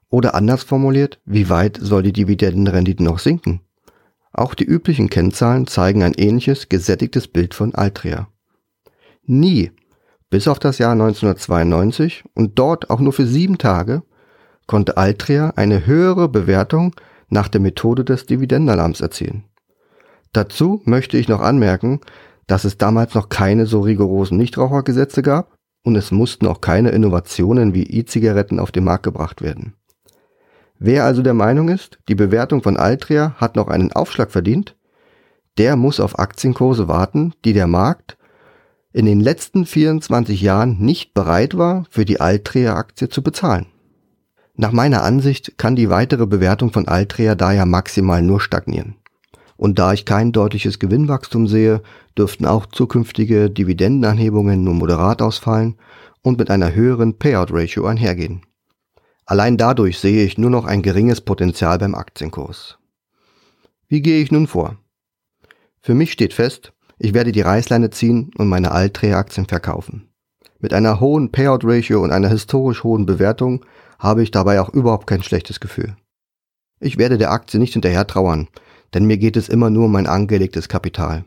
Oder 0.08 0.34
anders 0.34 0.62
formuliert, 0.62 1.20
wie 1.24 1.48
weit 1.48 1.78
soll 1.80 2.02
die 2.02 2.12
Dividendenrendite 2.12 3.02
noch 3.02 3.18
sinken? 3.18 3.60
Auch 4.32 4.54
die 4.54 4.64
üblichen 4.64 5.08
Kennzahlen 5.08 5.66
zeigen 5.66 6.02
ein 6.02 6.14
ähnliches 6.14 6.68
gesättigtes 6.68 7.28
Bild 7.28 7.54
von 7.54 7.74
Altria. 7.74 8.28
Nie 9.24 9.72
Bis 10.28 10.48
auf 10.48 10.58
das 10.58 10.78
Jahr 10.78 10.92
1992 10.92 12.24
und 12.34 12.58
dort 12.58 12.90
auch 12.90 13.00
nur 13.00 13.12
für 13.12 13.26
sieben 13.26 13.58
Tage 13.58 14.02
konnte 14.66 14.96
Altria 14.96 15.52
eine 15.56 15.86
höhere 15.86 16.28
Bewertung 16.28 16.94
nach 17.28 17.48
der 17.48 17.60
Methode 17.60 18.04
des 18.04 18.26
Dividendenalarms 18.26 19.00
erzielen. 19.00 19.44
Dazu 20.32 20.82
möchte 20.84 21.16
ich 21.18 21.28
noch 21.28 21.40
anmerken, 21.40 22.00
dass 22.46 22.64
es 22.64 22.78
damals 22.78 23.14
noch 23.14 23.28
keine 23.28 23.66
so 23.66 23.80
rigorosen 23.80 24.36
Nichtrauchergesetze 24.36 25.22
gab 25.22 25.56
und 25.82 25.96
es 25.96 26.10
mussten 26.10 26.46
auch 26.46 26.60
keine 26.60 26.90
Innovationen 26.90 27.74
wie 27.74 27.84
E-Zigaretten 27.84 28.60
auf 28.60 28.72
den 28.72 28.84
Markt 28.84 29.04
gebracht 29.04 29.42
werden. 29.42 29.74
Wer 30.78 31.04
also 31.04 31.22
der 31.22 31.34
Meinung 31.34 31.68
ist, 31.68 31.98
die 32.08 32.14
Bewertung 32.14 32.62
von 32.62 32.76
Altria 32.76 33.34
hat 33.38 33.56
noch 33.56 33.68
einen 33.68 33.92
Aufschlag 33.92 34.30
verdient, 34.30 34.76
der 35.58 35.76
muss 35.76 36.00
auf 36.00 36.18
Aktienkurse 36.18 36.86
warten, 36.86 37.32
die 37.44 37.54
der 37.54 37.66
Markt 37.66 38.18
in 38.92 39.06
den 39.06 39.20
letzten 39.20 39.64
24 39.64 40.40
Jahren 40.40 40.78
nicht 40.78 41.14
bereit 41.14 41.56
war, 41.56 41.84
für 41.90 42.04
die 42.04 42.20
Altria-Aktie 42.20 43.08
zu 43.08 43.22
bezahlen. 43.22 43.66
Nach 44.56 44.72
meiner 44.72 45.02
Ansicht 45.02 45.58
kann 45.58 45.76
die 45.76 45.90
weitere 45.90 46.26
Bewertung 46.26 46.72
von 46.72 46.88
Altria 46.88 47.34
daher 47.34 47.66
maximal 47.66 48.22
nur 48.22 48.40
stagnieren. 48.40 48.96
Und 49.58 49.78
da 49.78 49.92
ich 49.92 50.04
kein 50.06 50.32
deutliches 50.32 50.78
Gewinnwachstum 50.78 51.46
sehe, 51.46 51.82
dürften 52.16 52.46
auch 52.46 52.66
zukünftige 52.66 53.50
Dividendenanhebungen 53.50 54.64
nur 54.64 54.74
moderat 54.74 55.20
ausfallen 55.20 55.76
und 56.22 56.38
mit 56.38 56.50
einer 56.50 56.74
höheren 56.74 57.18
Payout-Ratio 57.18 57.86
einhergehen. 57.86 58.42
Allein 59.26 59.56
dadurch 59.56 59.98
sehe 59.98 60.24
ich 60.24 60.38
nur 60.38 60.50
noch 60.50 60.64
ein 60.64 60.82
geringes 60.82 61.20
Potenzial 61.20 61.78
beim 61.78 61.94
Aktienkurs. 61.94 62.78
Wie 63.88 64.00
gehe 64.00 64.22
ich 64.22 64.30
nun 64.30 64.46
vor? 64.46 64.76
Für 65.80 65.94
mich 65.94 66.12
steht 66.12 66.32
fest, 66.32 66.72
ich 66.98 67.12
werde 67.12 67.32
die 67.32 67.42
Reißleine 67.42 67.90
ziehen 67.90 68.30
und 68.38 68.48
meine 68.48 68.72
Altria-Aktien 68.72 69.46
verkaufen. 69.46 70.08
Mit 70.58 70.72
einer 70.72 71.00
hohen 71.00 71.30
Payout-Ratio 71.30 72.02
und 72.02 72.10
einer 72.10 72.28
historisch 72.28 72.84
hohen 72.84 73.04
Bewertung 73.04 73.64
habe 73.98 74.22
ich 74.22 74.30
dabei 74.30 74.60
auch 74.60 74.68
überhaupt 74.68 75.06
kein 75.06 75.22
schlechtes 75.22 75.60
Gefühl. 75.60 75.96
Ich 76.80 76.98
werde 76.98 77.18
der 77.18 77.30
Aktie 77.30 77.58
nicht 77.58 77.72
hinterher 77.72 78.06
trauern, 78.06 78.48
denn 78.94 79.06
mir 79.06 79.16
geht 79.16 79.36
es 79.36 79.48
immer 79.48 79.70
nur 79.70 79.86
um 79.86 79.92
mein 79.92 80.06
angelegtes 80.06 80.68
Kapital. 80.68 81.24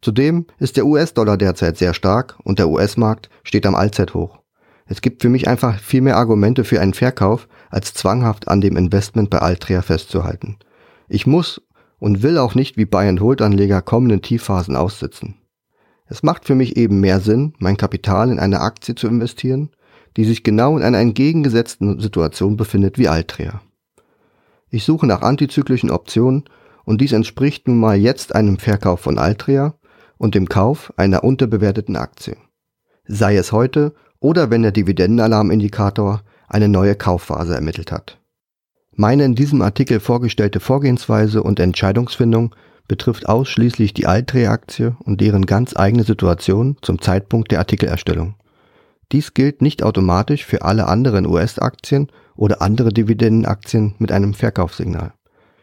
Zudem 0.00 0.46
ist 0.58 0.76
der 0.76 0.86
US-Dollar 0.86 1.36
derzeit 1.36 1.76
sehr 1.76 1.94
stark 1.94 2.36
und 2.42 2.58
der 2.58 2.68
US-Markt 2.68 3.30
steht 3.44 3.66
am 3.66 3.74
Allzeithoch. 3.74 4.40
Es 4.86 5.00
gibt 5.00 5.22
für 5.22 5.28
mich 5.28 5.46
einfach 5.46 5.78
viel 5.78 6.00
mehr 6.00 6.16
Argumente 6.16 6.64
für 6.64 6.80
einen 6.80 6.94
Verkauf, 6.94 7.48
als 7.70 7.94
zwanghaft 7.94 8.48
an 8.48 8.60
dem 8.60 8.76
Investment 8.76 9.30
bei 9.30 9.38
Altria 9.38 9.80
festzuhalten. 9.80 10.58
Ich 11.08 11.26
muss 11.26 11.62
und 11.98 12.22
will 12.22 12.36
auch 12.36 12.56
nicht 12.56 12.76
wie 12.76 12.84
Buy-and-Hold-Anleger 12.84 13.80
kommenden 13.80 14.22
Tiefphasen 14.22 14.74
aussitzen. 14.74 15.36
Es 16.06 16.24
macht 16.24 16.44
für 16.44 16.56
mich 16.56 16.76
eben 16.76 17.00
mehr 17.00 17.20
Sinn, 17.20 17.54
mein 17.58 17.76
Kapital 17.76 18.30
in 18.30 18.40
eine 18.40 18.60
Aktie 18.60 18.96
zu 18.96 19.06
investieren, 19.06 19.70
die 20.16 20.24
sich 20.24 20.42
genau 20.42 20.76
in 20.76 20.82
einer 20.82 20.98
entgegengesetzten 20.98 22.00
Situation 22.00 22.56
befindet 22.56 22.98
wie 22.98 23.08
Altria. 23.08 23.60
Ich 24.70 24.84
suche 24.84 25.06
nach 25.06 25.22
antizyklischen 25.22 25.90
Optionen 25.90 26.44
und 26.84 27.00
dies 27.00 27.12
entspricht 27.12 27.68
nun 27.68 27.78
mal 27.78 27.96
jetzt 27.96 28.34
einem 28.34 28.58
Verkauf 28.58 29.00
von 29.00 29.18
Altria 29.18 29.74
und 30.18 30.34
dem 30.34 30.48
Kauf 30.48 30.92
einer 30.96 31.24
unterbewerteten 31.24 31.96
Aktie. 31.96 32.36
Sei 33.06 33.36
es 33.36 33.52
heute 33.52 33.94
oder 34.20 34.50
wenn 34.50 34.62
der 34.62 34.72
Dividendenalarmindikator 34.72 36.22
eine 36.48 36.68
neue 36.68 36.94
Kaufphase 36.94 37.54
ermittelt 37.54 37.90
hat. 37.92 38.18
Meine 38.94 39.24
in 39.24 39.34
diesem 39.34 39.62
Artikel 39.62 40.00
vorgestellte 40.00 40.60
Vorgehensweise 40.60 41.42
und 41.42 41.58
Entscheidungsfindung 41.58 42.54
betrifft 42.86 43.26
ausschließlich 43.26 43.94
die 43.94 44.06
Altria-Aktie 44.06 44.96
und 45.00 45.20
deren 45.20 45.46
ganz 45.46 45.74
eigene 45.76 46.04
Situation 46.04 46.76
zum 46.82 47.00
Zeitpunkt 47.00 47.50
der 47.50 47.60
Artikelerstellung. 47.60 48.34
Dies 49.12 49.34
gilt 49.34 49.60
nicht 49.60 49.82
automatisch 49.82 50.46
für 50.46 50.62
alle 50.62 50.88
anderen 50.88 51.26
US-Aktien 51.26 52.08
oder 52.34 52.62
andere 52.62 52.94
Dividendenaktien 52.94 53.94
mit 53.98 54.10
einem 54.10 54.32
Verkaufssignal. 54.32 55.12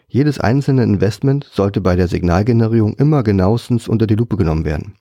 Jedes 0.07 0.39
einzelne 0.39 0.83
Investment 0.83 1.49
sollte 1.51 1.81
bei 1.81 1.95
der 1.95 2.07
Signalgenerierung 2.07 2.93
immer 2.93 3.23
genauestens 3.23 3.87
unter 3.87 4.05
die 4.05 4.15
Lupe 4.15 4.37
genommen 4.37 4.65
werden. 4.65 4.95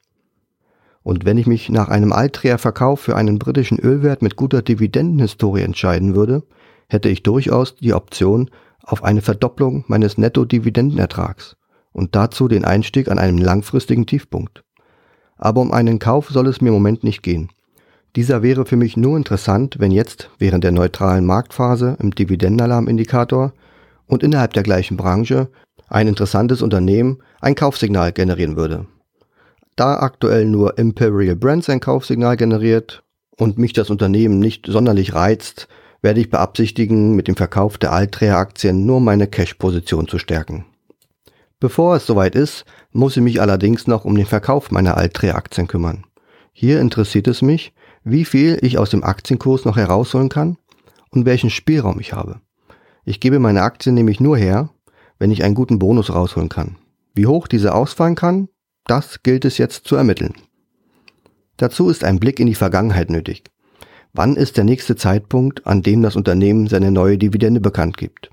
Und 1.03 1.25
wenn 1.25 1.39
ich 1.39 1.47
mich 1.47 1.69
nach 1.69 1.89
einem 1.89 2.13
Altria-Verkauf 2.13 3.01
für 3.01 3.17
einen 3.17 3.39
britischen 3.39 3.79
Ölwert 3.79 4.23
mit 4.23 4.37
guter 4.37 4.63
Dividendenhistorie 4.63 5.63
entscheiden 5.63 6.15
würde, 6.15 6.43
hätte 6.89 7.09
ich 7.09 7.23
durchaus 7.23 7.77
die 7.77 7.95
Option 7.95 8.51
auf 8.83 9.05
eine 9.05 9.21
Verdopplung 9.21 9.85
meines 9.89 10.17
Netto-Dividendenertrags 10.17 11.57
und 11.93 12.15
dazu 12.15 12.49
den 12.49 12.65
Einstieg 12.65 13.09
an 13.11 13.19
einem 13.19 13.39
langfristigen 13.39 14.07
Tiefpunkt. 14.07 14.65
Aber 15.37 15.61
um 15.61 15.73
einen 15.73 15.99
Kauf 15.99 16.29
soll 16.29 16.47
es 16.47 16.61
mir 16.61 16.69
im 16.69 16.75
Moment 16.75 17.05
nicht 17.05 17.23
gehen. 17.23 17.51
Dieser 18.19 18.43
wäre 18.43 18.67
für 18.67 18.75
mich 18.75 18.97
nur 18.97 19.17
interessant, 19.17 19.77
wenn 19.79 19.93
jetzt 19.93 20.29
während 20.41 20.65
der 20.65 20.73
neutralen 20.73 21.25
Marktphase 21.25 21.97
im 22.01 22.11
Dividendenalarmindikator 22.11 23.53
und 24.09 24.25
innerhalb 24.25 24.55
der 24.55 24.65
gleichen 24.65 24.97
Branche 24.97 25.47
ein 25.87 26.09
interessantes 26.09 26.61
Unternehmen 26.61 27.19
ein 27.41 27.55
Kaufsignal 27.55 28.11
generieren 28.11 28.57
würde. 28.57 28.87
Da 29.77 30.01
aktuell 30.01 30.47
nur 30.47 30.79
Imperial 30.79 31.37
Brands 31.37 31.69
ein 31.69 31.79
Kaufsignal 31.79 32.37
generiert 32.37 33.05
und 33.37 33.57
mich 33.57 33.73
das 33.73 33.89
Unternehmen 33.89 34.41
nicht 34.41 34.67
sonderlich 34.67 35.15
reizt, 35.15 35.69
werde 36.03 36.19
ich 36.19 36.29
beabsichtigen, 36.29 37.15
mit 37.15 37.29
dem 37.29 37.37
Verkauf 37.37 37.79
der 37.79 37.93
Altria-Aktien 37.93 38.85
nur 38.85 39.01
meine 39.01 39.29
Cash-Position 39.29 40.09
zu 40.09 40.19
stärken. 40.19 40.65
Bevor 41.61 41.95
es 41.95 42.05
soweit 42.05 42.35
ist, 42.35 42.65
muss 42.91 43.17
ich 43.17 43.23
mich 43.23 43.41
allerdings 43.41 43.87
noch 43.87 44.05
um 44.05 44.17
den 44.17 44.27
Verkauf 44.27 44.73
meiner 44.73 44.97
Altria-Aktien 44.97 45.69
kümmern. 45.69 46.03
Hier 46.53 46.81
interessiert 46.81 47.29
es 47.29 47.43
mich, 47.43 47.73
wie 48.05 48.25
viel 48.25 48.59
ich 48.63 48.79
aus 48.79 48.91
dem 48.91 49.05
Aktienkurs 49.05 49.65
noch 49.65 49.77
herausholen 49.77 50.29
kann 50.29 50.57
und 51.11 51.27
welchen 51.27 51.51
Spielraum 51.51 52.01
ich 52.01 52.13
habe. 52.13 52.41
Ich 53.05 53.21
gebe 53.21 53.39
meine 53.39 53.63
Aktien 53.63 53.95
nämlich 53.95 54.21
nur 54.21 54.37
her, 54.37 54.71
wenn 55.19 55.31
ich 55.31 55.43
einen 55.43 55.55
guten 55.55 55.79
Bonus 55.79 56.15
rausholen 56.15 56.49
kann. 56.49 56.77
Wie 57.15 57.27
hoch 57.27 57.49
diese 57.49 57.75
ausfallen 57.75 58.15
kann, 58.15 58.49
das 58.87 59.23
gilt 59.23 59.45
es 59.45 59.59
jetzt 59.59 59.87
zu 59.87 59.97
ermitteln. 59.97 60.35
Dazu 61.57 61.89
ist 61.89 62.05
ein 62.05 62.21
Blick 62.21 62.39
in 62.39 62.47
die 62.47 62.55
Vergangenheit 62.55 63.11
nötig. 63.11 63.45
Wann 64.13 64.37
ist 64.37 64.57
der 64.57 64.65
nächste 64.65 64.97
Zeitpunkt, 64.97 65.67
an 65.67 65.83
dem 65.83 66.03
das 66.03 66.17
Unternehmen 66.17 66.67
seine 66.67 66.91
neue 66.91 67.19
Dividende 67.19 67.61
bekannt 67.61 67.97
gibt? 67.97 68.31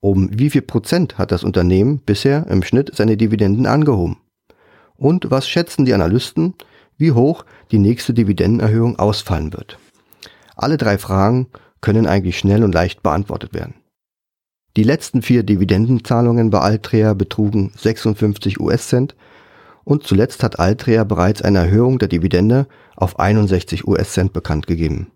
Um 0.00 0.28
wie 0.32 0.50
viel 0.50 0.62
Prozent 0.62 1.16
hat 1.16 1.32
das 1.32 1.44
Unternehmen 1.44 2.00
bisher 2.04 2.46
im 2.48 2.62
Schnitt 2.62 2.94
seine 2.94 3.16
Dividenden 3.16 3.66
angehoben? 3.66 4.18
Und 4.96 5.30
was 5.30 5.48
schätzen 5.48 5.84
die 5.84 5.94
Analysten, 5.94 6.54
wie 6.96 7.12
hoch 7.12 7.44
die 7.70 7.78
nächste 7.78 8.14
Dividendenerhöhung 8.14 8.98
ausfallen 8.98 9.52
wird? 9.52 9.78
Alle 10.56 10.76
drei 10.76 10.98
Fragen 10.98 11.48
können 11.80 12.06
eigentlich 12.06 12.38
schnell 12.38 12.64
und 12.64 12.72
leicht 12.74 13.02
beantwortet 13.02 13.52
werden. 13.52 13.74
Die 14.76 14.82
letzten 14.82 15.22
vier 15.22 15.44
Dividendenzahlungen 15.44 16.50
bei 16.50 16.58
Altria 16.58 17.14
betrugen 17.14 17.72
56 17.76 18.58
US-Cent 18.58 19.14
und 19.84 20.04
zuletzt 20.04 20.42
hat 20.42 20.58
Altria 20.58 21.04
bereits 21.04 21.42
eine 21.42 21.58
Erhöhung 21.58 21.98
der 21.98 22.08
Dividende 22.08 22.66
auf 22.96 23.18
61 23.18 23.86
US-Cent 23.86 24.32
bekannt 24.32 24.66
gegeben. 24.66 25.12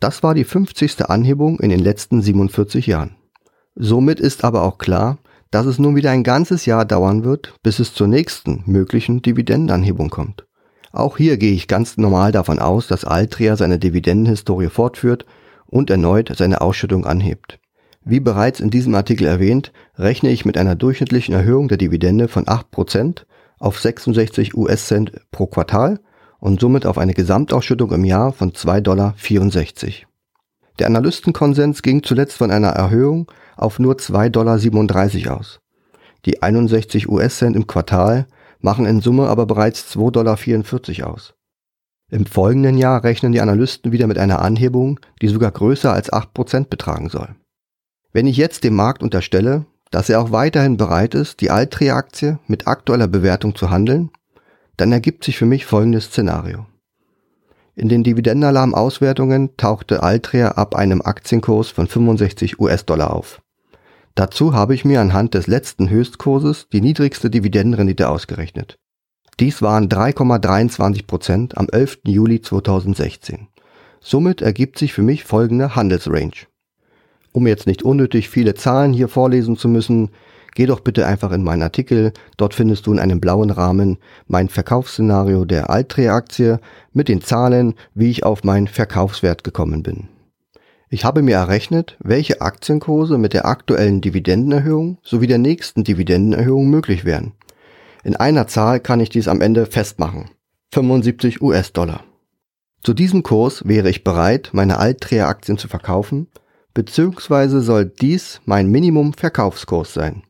Das 0.00 0.22
war 0.22 0.34
die 0.34 0.44
50. 0.44 1.08
Anhebung 1.08 1.60
in 1.60 1.70
den 1.70 1.80
letzten 1.80 2.22
47 2.22 2.86
Jahren. 2.86 3.16
Somit 3.74 4.18
ist 4.18 4.44
aber 4.44 4.62
auch 4.62 4.78
klar, 4.78 5.18
dass 5.50 5.66
es 5.66 5.78
nun 5.78 5.94
wieder 5.94 6.10
ein 6.10 6.24
ganzes 6.24 6.66
Jahr 6.66 6.84
dauern 6.84 7.22
wird, 7.22 7.54
bis 7.62 7.78
es 7.78 7.94
zur 7.94 8.08
nächsten 8.08 8.64
möglichen 8.66 9.22
Dividendenanhebung 9.22 10.10
kommt. 10.10 10.47
Auch 10.92 11.18
hier 11.18 11.36
gehe 11.36 11.52
ich 11.52 11.68
ganz 11.68 11.96
normal 11.96 12.32
davon 12.32 12.58
aus, 12.58 12.86
dass 12.86 13.04
Altria 13.04 13.56
seine 13.56 13.78
Dividendenhistorie 13.78 14.68
fortführt 14.68 15.26
und 15.66 15.90
erneut 15.90 16.32
seine 16.36 16.60
Ausschüttung 16.60 17.04
anhebt. 17.04 17.58
Wie 18.04 18.20
bereits 18.20 18.60
in 18.60 18.70
diesem 18.70 18.94
Artikel 18.94 19.26
erwähnt, 19.26 19.72
rechne 19.96 20.30
ich 20.30 20.44
mit 20.44 20.56
einer 20.56 20.74
durchschnittlichen 20.74 21.34
Erhöhung 21.34 21.68
der 21.68 21.76
Dividende 21.76 22.28
von 22.28 22.46
8% 22.46 23.24
auf 23.58 23.78
66 23.80 24.54
US-Cent 24.54 25.12
pro 25.30 25.46
Quartal 25.46 26.00
und 26.40 26.60
somit 26.60 26.86
auf 26.86 26.96
eine 26.96 27.12
Gesamtausschüttung 27.12 27.92
im 27.92 28.04
Jahr 28.04 28.32
von 28.32 28.52
2,64 28.52 28.80
Dollar. 28.80 29.14
Der 30.78 30.86
Analystenkonsens 30.86 31.82
ging 31.82 32.02
zuletzt 32.02 32.36
von 32.36 32.50
einer 32.50 32.68
Erhöhung 32.68 33.30
auf 33.56 33.78
nur 33.78 33.96
2,37 33.96 34.30
Dollar 35.24 35.38
aus. 35.38 35.60
Die 36.24 36.42
61 36.42 37.08
US-Cent 37.08 37.56
im 37.56 37.66
Quartal 37.66 38.26
machen 38.60 38.86
in 38.86 39.00
Summe 39.00 39.28
aber 39.28 39.46
bereits 39.46 39.94
2,44 39.96 40.96
Dollar 40.98 41.10
aus. 41.10 41.34
Im 42.10 42.24
folgenden 42.24 42.78
Jahr 42.78 43.04
rechnen 43.04 43.32
die 43.32 43.40
Analysten 43.40 43.92
wieder 43.92 44.06
mit 44.06 44.18
einer 44.18 44.40
Anhebung, 44.40 44.98
die 45.20 45.28
sogar 45.28 45.50
größer 45.50 45.92
als 45.92 46.10
8% 46.10 46.68
betragen 46.68 47.10
soll. 47.10 47.34
Wenn 48.12 48.26
ich 48.26 48.38
jetzt 48.38 48.64
dem 48.64 48.74
Markt 48.74 49.02
unterstelle, 49.02 49.66
dass 49.90 50.08
er 50.08 50.20
auch 50.20 50.32
weiterhin 50.32 50.76
bereit 50.76 51.14
ist, 51.14 51.40
die 51.40 51.50
Altria-Aktie 51.50 52.38
mit 52.46 52.66
aktueller 52.66 53.08
Bewertung 53.08 53.54
zu 53.54 53.70
handeln, 53.70 54.10
dann 54.76 54.92
ergibt 54.92 55.24
sich 55.24 55.36
für 55.36 55.46
mich 55.46 55.66
folgendes 55.66 56.06
Szenario. 56.06 56.66
In 57.74 57.88
den 57.88 58.02
Dividendenalarm-Auswertungen 58.02 59.56
tauchte 59.56 60.02
Altria 60.02 60.52
ab 60.52 60.74
einem 60.74 61.00
Aktienkurs 61.02 61.68
von 61.68 61.86
65 61.86 62.58
US-Dollar 62.58 63.12
auf. 63.14 63.40
Dazu 64.18 64.52
habe 64.52 64.74
ich 64.74 64.84
mir 64.84 65.00
anhand 65.00 65.34
des 65.34 65.46
letzten 65.46 65.90
Höchstkurses 65.90 66.66
die 66.72 66.80
niedrigste 66.80 67.30
Dividendenrendite 67.30 68.08
ausgerechnet. 68.08 68.76
Dies 69.38 69.62
waren 69.62 69.88
3,23 69.88 71.06
Prozent 71.06 71.56
am 71.56 71.68
11. 71.70 72.00
Juli 72.04 72.42
2016. 72.42 73.46
Somit 74.00 74.42
ergibt 74.42 74.76
sich 74.76 74.92
für 74.92 75.02
mich 75.02 75.22
folgende 75.22 75.76
Handelsrange. 75.76 76.48
Um 77.30 77.46
jetzt 77.46 77.68
nicht 77.68 77.84
unnötig 77.84 78.28
viele 78.28 78.54
Zahlen 78.54 78.92
hier 78.92 79.06
vorlesen 79.06 79.56
zu 79.56 79.68
müssen, 79.68 80.10
geh 80.56 80.66
doch 80.66 80.80
bitte 80.80 81.06
einfach 81.06 81.30
in 81.30 81.44
meinen 81.44 81.62
Artikel. 81.62 82.12
Dort 82.36 82.54
findest 82.54 82.88
du 82.88 82.92
in 82.92 82.98
einem 82.98 83.20
blauen 83.20 83.50
Rahmen 83.50 83.98
mein 84.26 84.48
Verkaufsszenario 84.48 85.44
der 85.44 85.70
Altria-Aktie 85.70 86.58
mit 86.92 87.06
den 87.06 87.20
Zahlen, 87.20 87.74
wie 87.94 88.10
ich 88.10 88.24
auf 88.24 88.42
meinen 88.42 88.66
Verkaufswert 88.66 89.44
gekommen 89.44 89.84
bin. 89.84 90.08
Ich 90.90 91.04
habe 91.04 91.22
mir 91.22 91.36
errechnet, 91.36 91.96
welche 92.00 92.40
Aktienkurse 92.40 93.18
mit 93.18 93.34
der 93.34 93.44
aktuellen 93.44 94.00
Dividendenerhöhung 94.00 94.98
sowie 95.02 95.26
der 95.26 95.38
nächsten 95.38 95.84
Dividendenerhöhung 95.84 96.70
möglich 96.70 97.04
wären. 97.04 97.32
In 98.04 98.16
einer 98.16 98.46
Zahl 98.46 98.80
kann 98.80 99.00
ich 99.00 99.10
dies 99.10 99.28
am 99.28 99.42
Ende 99.42 99.66
festmachen. 99.66 100.30
75 100.72 101.42
US-Dollar. 101.42 102.04
Zu 102.82 102.94
diesem 102.94 103.22
Kurs 103.22 103.66
wäre 103.66 103.90
ich 103.90 104.04
bereit, 104.04 104.50
meine 104.52 104.78
Altria-Aktien 104.78 105.58
zu 105.58 105.68
verkaufen, 105.68 106.28
beziehungsweise 106.72 107.60
soll 107.60 107.86
dies 107.86 108.40
mein 108.46 108.70
Minimum-Verkaufskurs 108.70 109.92
sein. 109.92 110.22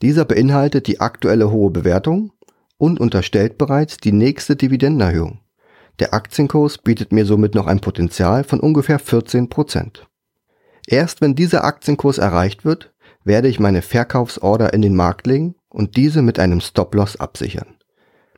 Dieser 0.00 0.24
beinhaltet 0.24 0.86
die 0.86 1.00
aktuelle 1.00 1.50
hohe 1.50 1.70
Bewertung 1.70 2.32
und 2.78 3.00
unterstellt 3.00 3.58
bereits 3.58 3.96
die 3.96 4.12
nächste 4.12 4.56
Dividendenerhöhung. 4.56 5.40
Der 5.98 6.12
Aktienkurs 6.12 6.78
bietet 6.78 7.12
mir 7.12 7.24
somit 7.24 7.54
noch 7.54 7.66
ein 7.66 7.80
Potenzial 7.80 8.44
von 8.44 8.60
ungefähr 8.60 8.98
14 8.98 9.48
Prozent. 9.48 10.06
Erst 10.86 11.20
wenn 11.20 11.34
dieser 11.34 11.64
Aktienkurs 11.64 12.18
erreicht 12.18 12.64
wird, 12.64 12.92
werde 13.24 13.48
ich 13.48 13.58
meine 13.58 13.82
Verkaufsorder 13.82 14.72
in 14.72 14.82
den 14.82 14.94
Markt 14.94 15.26
legen 15.26 15.56
und 15.68 15.96
diese 15.96 16.22
mit 16.22 16.38
einem 16.38 16.60
Stop-Loss 16.60 17.16
absichern. 17.16 17.74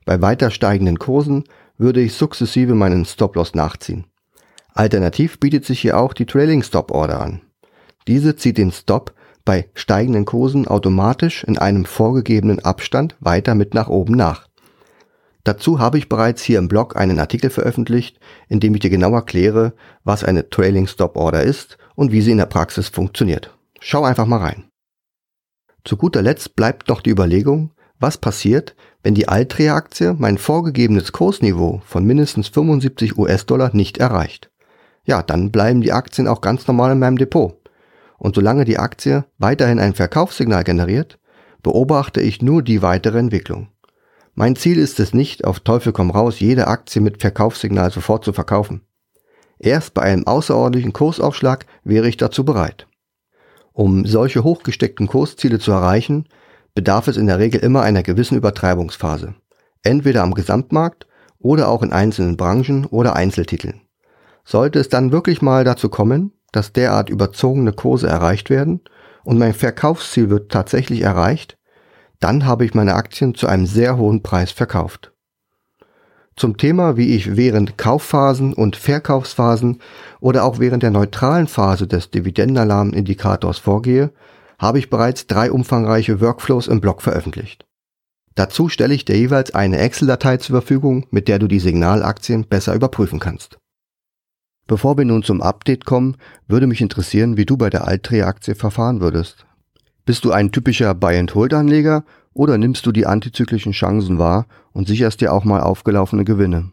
Bei 0.05 0.23
weiter 0.23 0.51
steigenden 0.51 0.99
Kursen 0.99 1.45
würde 1.77 2.01
ich 2.01 2.15
sukzessive 2.15 2.75
meinen 2.75 3.05
Stop-Loss 3.05 3.55
nachziehen. 3.55 4.07
Alternativ 4.73 5.39
bietet 5.39 5.67
sich 5.67 5.81
hier 5.81 5.99
auch 5.99 6.15
die 6.15 6.27
Trailing 6.27 6.63
Stop 6.63 6.91
Order 6.91 7.21
an. 7.21 7.43
Diese 8.07 8.37
zieht 8.37 8.57
den 8.57 8.73
Stop 8.73 9.13
bei 9.45 9.69
steigenden 9.75 10.25
Kursen 10.25 10.67
automatisch 10.67 11.45
in 11.45 11.59
einem 11.59 11.85
vorgegebenen 11.85 12.61
Abstand 12.61 13.17
weiter 13.21 13.55
mit 13.55 13.75
nach 13.75 13.89
oben 13.89 14.15
nach. 14.15 14.48
Dazu 15.49 15.79
habe 15.79 15.97
ich 15.97 16.11
bereits 16.11 16.43
hier 16.43 16.59
im 16.59 16.69
Blog 16.69 16.95
einen 16.95 17.19
Artikel 17.19 17.49
veröffentlicht, 17.49 18.21
in 18.51 18.61
dem 18.61 18.75
ich 18.75 18.81
dir 18.81 18.91
genau 18.91 19.15
erkläre, 19.15 19.73
was 20.05 20.23
eine 20.23 20.51
Trailing 20.51 20.87
Stop 20.87 21.17
Order 21.17 21.43
ist 21.43 21.79
und 21.95 22.13
wie 22.13 22.21
sie 22.21 22.33
in 22.33 22.37
der 22.37 22.45
Praxis 22.45 22.89
funktioniert. 22.89 23.57
Schau 23.81 24.05
einfach 24.05 24.27
mal 24.27 24.41
rein. 24.41 24.65
Zu 25.87 25.97
guter 25.97 26.21
Letzt 26.21 26.55
bleibt 26.55 26.91
noch 26.91 27.01
die 27.01 27.09
Überlegung, 27.09 27.71
was 27.99 28.19
passiert, 28.19 28.77
wenn 29.03 29.15
die 29.15 29.29
Altria-Aktie 29.29 30.15
mein 30.19 30.37
vorgegebenes 30.37 31.13
Kursniveau 31.13 31.81
von 31.87 32.05
mindestens 32.05 32.49
75 32.49 33.17
US-Dollar 33.17 33.71
nicht 33.75 33.97
erreicht. 33.97 34.51
Ja, 35.05 35.23
dann 35.23 35.51
bleiben 35.51 35.81
die 35.81 35.93
Aktien 35.93 36.29
auch 36.29 36.43
ganz 36.43 36.67
normal 36.67 36.93
in 36.93 36.99
meinem 36.99 37.17
Depot. 37.17 37.57
Und 38.19 38.35
solange 38.35 38.67
die 38.67 38.77
Aktie 38.77 39.25
weiterhin 39.39 39.79
ein 39.79 39.95
Verkaufssignal 39.95 40.65
generiert, 40.65 41.19
beobachte 41.63 42.21
ich 42.21 42.43
nur 42.43 42.63
die 42.63 42.83
weitere 42.83 43.19
Entwicklung. 43.19 43.69
Mein 44.41 44.55
Ziel 44.55 44.79
ist 44.79 45.01
es 45.01 45.15
nicht, 45.15 45.45
auf 45.45 45.59
Teufel 45.59 45.93
komm 45.93 46.13
raus, 46.13 46.39
jede 46.39 46.69
Aktie 46.69 47.03
mit 47.03 47.21
Verkaufssignal 47.21 47.91
sofort 47.91 48.25
zu 48.25 48.33
verkaufen. 48.33 48.83
Erst 49.59 49.95
bei 49.95 50.03
einem 50.03 50.29
außerordentlichen 50.29 50.93
Kursaufschlag 50.93 51.67
wäre 51.83 52.09
ich 52.09 52.19
dazu 52.19 52.45
bereit. 52.45 52.87
Um 53.73 54.07
solche 54.07 54.45
hochgesteckten 54.45 55.09
Kursziele 55.09 55.59
zu 55.59 55.73
erreichen, 55.73 56.29
bedarf 56.73 57.09
es 57.09 57.17
in 57.17 57.27
der 57.27 57.41
Regel 57.41 57.61
immer 57.63 57.83
einer 57.83 58.05
gewissen 58.05 58.37
Übertreibungsphase. 58.37 59.35
Entweder 59.83 60.23
am 60.23 60.35
Gesamtmarkt 60.35 61.09
oder 61.41 61.69
auch 61.69 61.83
in 61.83 61.93
einzelnen 61.93 62.37
Branchen 62.37 62.87
oder 62.87 63.17
Einzeltiteln. 63.17 63.81
Sollte 64.45 64.79
es 64.79 64.89
dann 64.89 65.11
wirklich 65.11 65.43
mal 65.43 65.65
dazu 65.65 65.89
kommen, 65.89 66.31
dass 66.53 66.73
derart 66.73 67.11
überzogene 67.11 67.73
Kurse 67.73 68.07
erreicht 68.07 68.51
werden 68.51 68.83
und 69.25 69.37
mein 69.37 69.53
Verkaufsziel 69.53 70.31
wird 70.31 70.53
tatsächlich 70.53 71.01
erreicht, 71.01 71.58
dann 72.21 72.47
habe 72.47 72.65
ich 72.65 72.75
meine 72.75 72.95
Aktien 72.95 73.35
zu 73.35 73.47
einem 73.47 73.67
sehr 73.67 73.97
hohen 73.97 74.23
Preis 74.23 74.51
verkauft. 74.51 75.13
Zum 76.37 76.57
Thema, 76.57 76.97
wie 76.97 77.17
ich 77.17 77.37
während 77.37 77.79
Kaufphasen 77.79 78.55
und 78.55 78.77
Verkaufsphasen 78.77 79.81
oder 80.21 80.45
auch 80.45 80.61
während 80.61 80.85
der 80.85 80.93
neutralen 80.93 81.49
Phase 81.49 81.89
des 81.89 82.11
Dividendenalarmindikators 82.11 83.59
vorgehe, 83.59 84.13
habe 84.57 84.79
ich 84.79 84.89
bereits 84.89 85.27
drei 85.27 85.51
umfangreiche 85.51 86.21
Workflows 86.21 86.69
im 86.69 86.81
Blog 86.81 87.03
veröffentlicht. 87.03 87.67
Dazu 88.37 88.69
stelle 88.69 88.95
ich 88.95 89.05
dir 89.05 89.17
jeweils 89.17 89.53
eine 89.53 89.79
Excel-Datei 89.79 90.37
zur 90.37 90.61
Verfügung, 90.61 91.07
mit 91.11 91.27
der 91.27 91.41
du 91.41 91.49
die 91.49 91.59
Signalaktien 91.59 92.47
besser 92.47 92.73
überprüfen 92.73 93.19
kannst. 93.19 93.59
Bevor 94.69 94.97
wir 94.97 95.05
nun 95.05 95.25
zum 95.25 95.43
Update 95.43 95.87
kommen, 95.87 96.17
würde 96.47 96.69
mich 96.69 96.81
interessieren, 96.81 97.37
wie 97.37 97.47
du 97.47 97.57
bei 97.57 97.69
der 97.69 97.89
Altria-Aktie 97.89 98.55
verfahren 98.55 99.01
würdest. 99.01 99.48
Bist 100.09 100.25
du 100.25 100.33
ein 100.33 100.53
typischer 100.53 100.95
Buy-and-Hold-Anleger 100.95 102.03
oder 102.33 102.57
nimmst 102.57 102.87
du 102.87 102.93
die 102.93 103.05
antizyklischen 103.05 103.73
Chancen 103.73 104.19
wahr 104.19 104.47
und 104.73 104.89
sicherst 104.89 105.21
dir 105.21 105.35
auch 105.35 105.45
mal 105.45 105.61
aufgelaufene 105.61 106.25
Gewinne? 106.25 106.71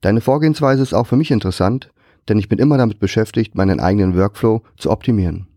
Deine 0.00 0.22
Vorgehensweise 0.22 0.82
ist 0.82 0.94
auch 0.94 1.06
für 1.06 1.18
mich 1.18 1.30
interessant, 1.30 1.92
denn 2.30 2.38
ich 2.38 2.48
bin 2.48 2.58
immer 2.58 2.78
damit 2.78 2.98
beschäftigt, 2.98 3.54
meinen 3.54 3.78
eigenen 3.78 4.16
Workflow 4.16 4.62
zu 4.78 4.90
optimieren. 4.90 5.48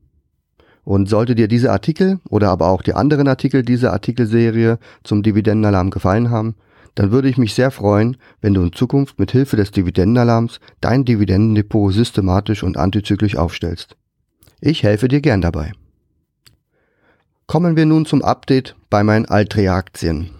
Und 0.83 1.07
sollte 1.07 1.35
dir 1.35 1.47
diese 1.47 1.71
Artikel 1.71 2.19
oder 2.29 2.49
aber 2.49 2.67
auch 2.67 2.81
die 2.81 2.95
anderen 2.95 3.29
Artikel 3.29 3.63
dieser 3.63 3.93
Artikelserie 3.93 4.77
zum 5.05 5.23
Dividendenalarm 5.23 5.91
gefallen 5.91 6.31
haben, 6.31 6.55
dann 6.95 7.11
würde 7.11 7.29
ich 7.29 7.37
mich 7.37 7.53
sehr 7.53 7.71
freuen, 7.71 8.17
wenn 8.41 8.53
du 8.53 8.61
in 8.61 8.73
Zukunft 8.73 9.19
mit 9.19 9.31
Hilfe 9.31 9.55
des 9.55 9.71
Dividendenalarms 9.71 10.59
dein 10.81 11.05
Dividendendepot 11.05 11.93
systematisch 11.93 12.61
und 12.61 12.75
antizyklisch 12.75 13.37
aufstellst. 13.37 13.95
Ich 14.59 14.83
helfe 14.83 15.07
dir 15.07 15.21
gern 15.21 15.39
dabei. 15.39 15.71
Kommen 17.47 17.75
wir 17.75 17.85
nun 17.85 18.07
zum 18.07 18.23
Update 18.23 18.75
bei 18.89 19.03
meinen 19.03 19.27
Altria-Aktien. 19.27 20.31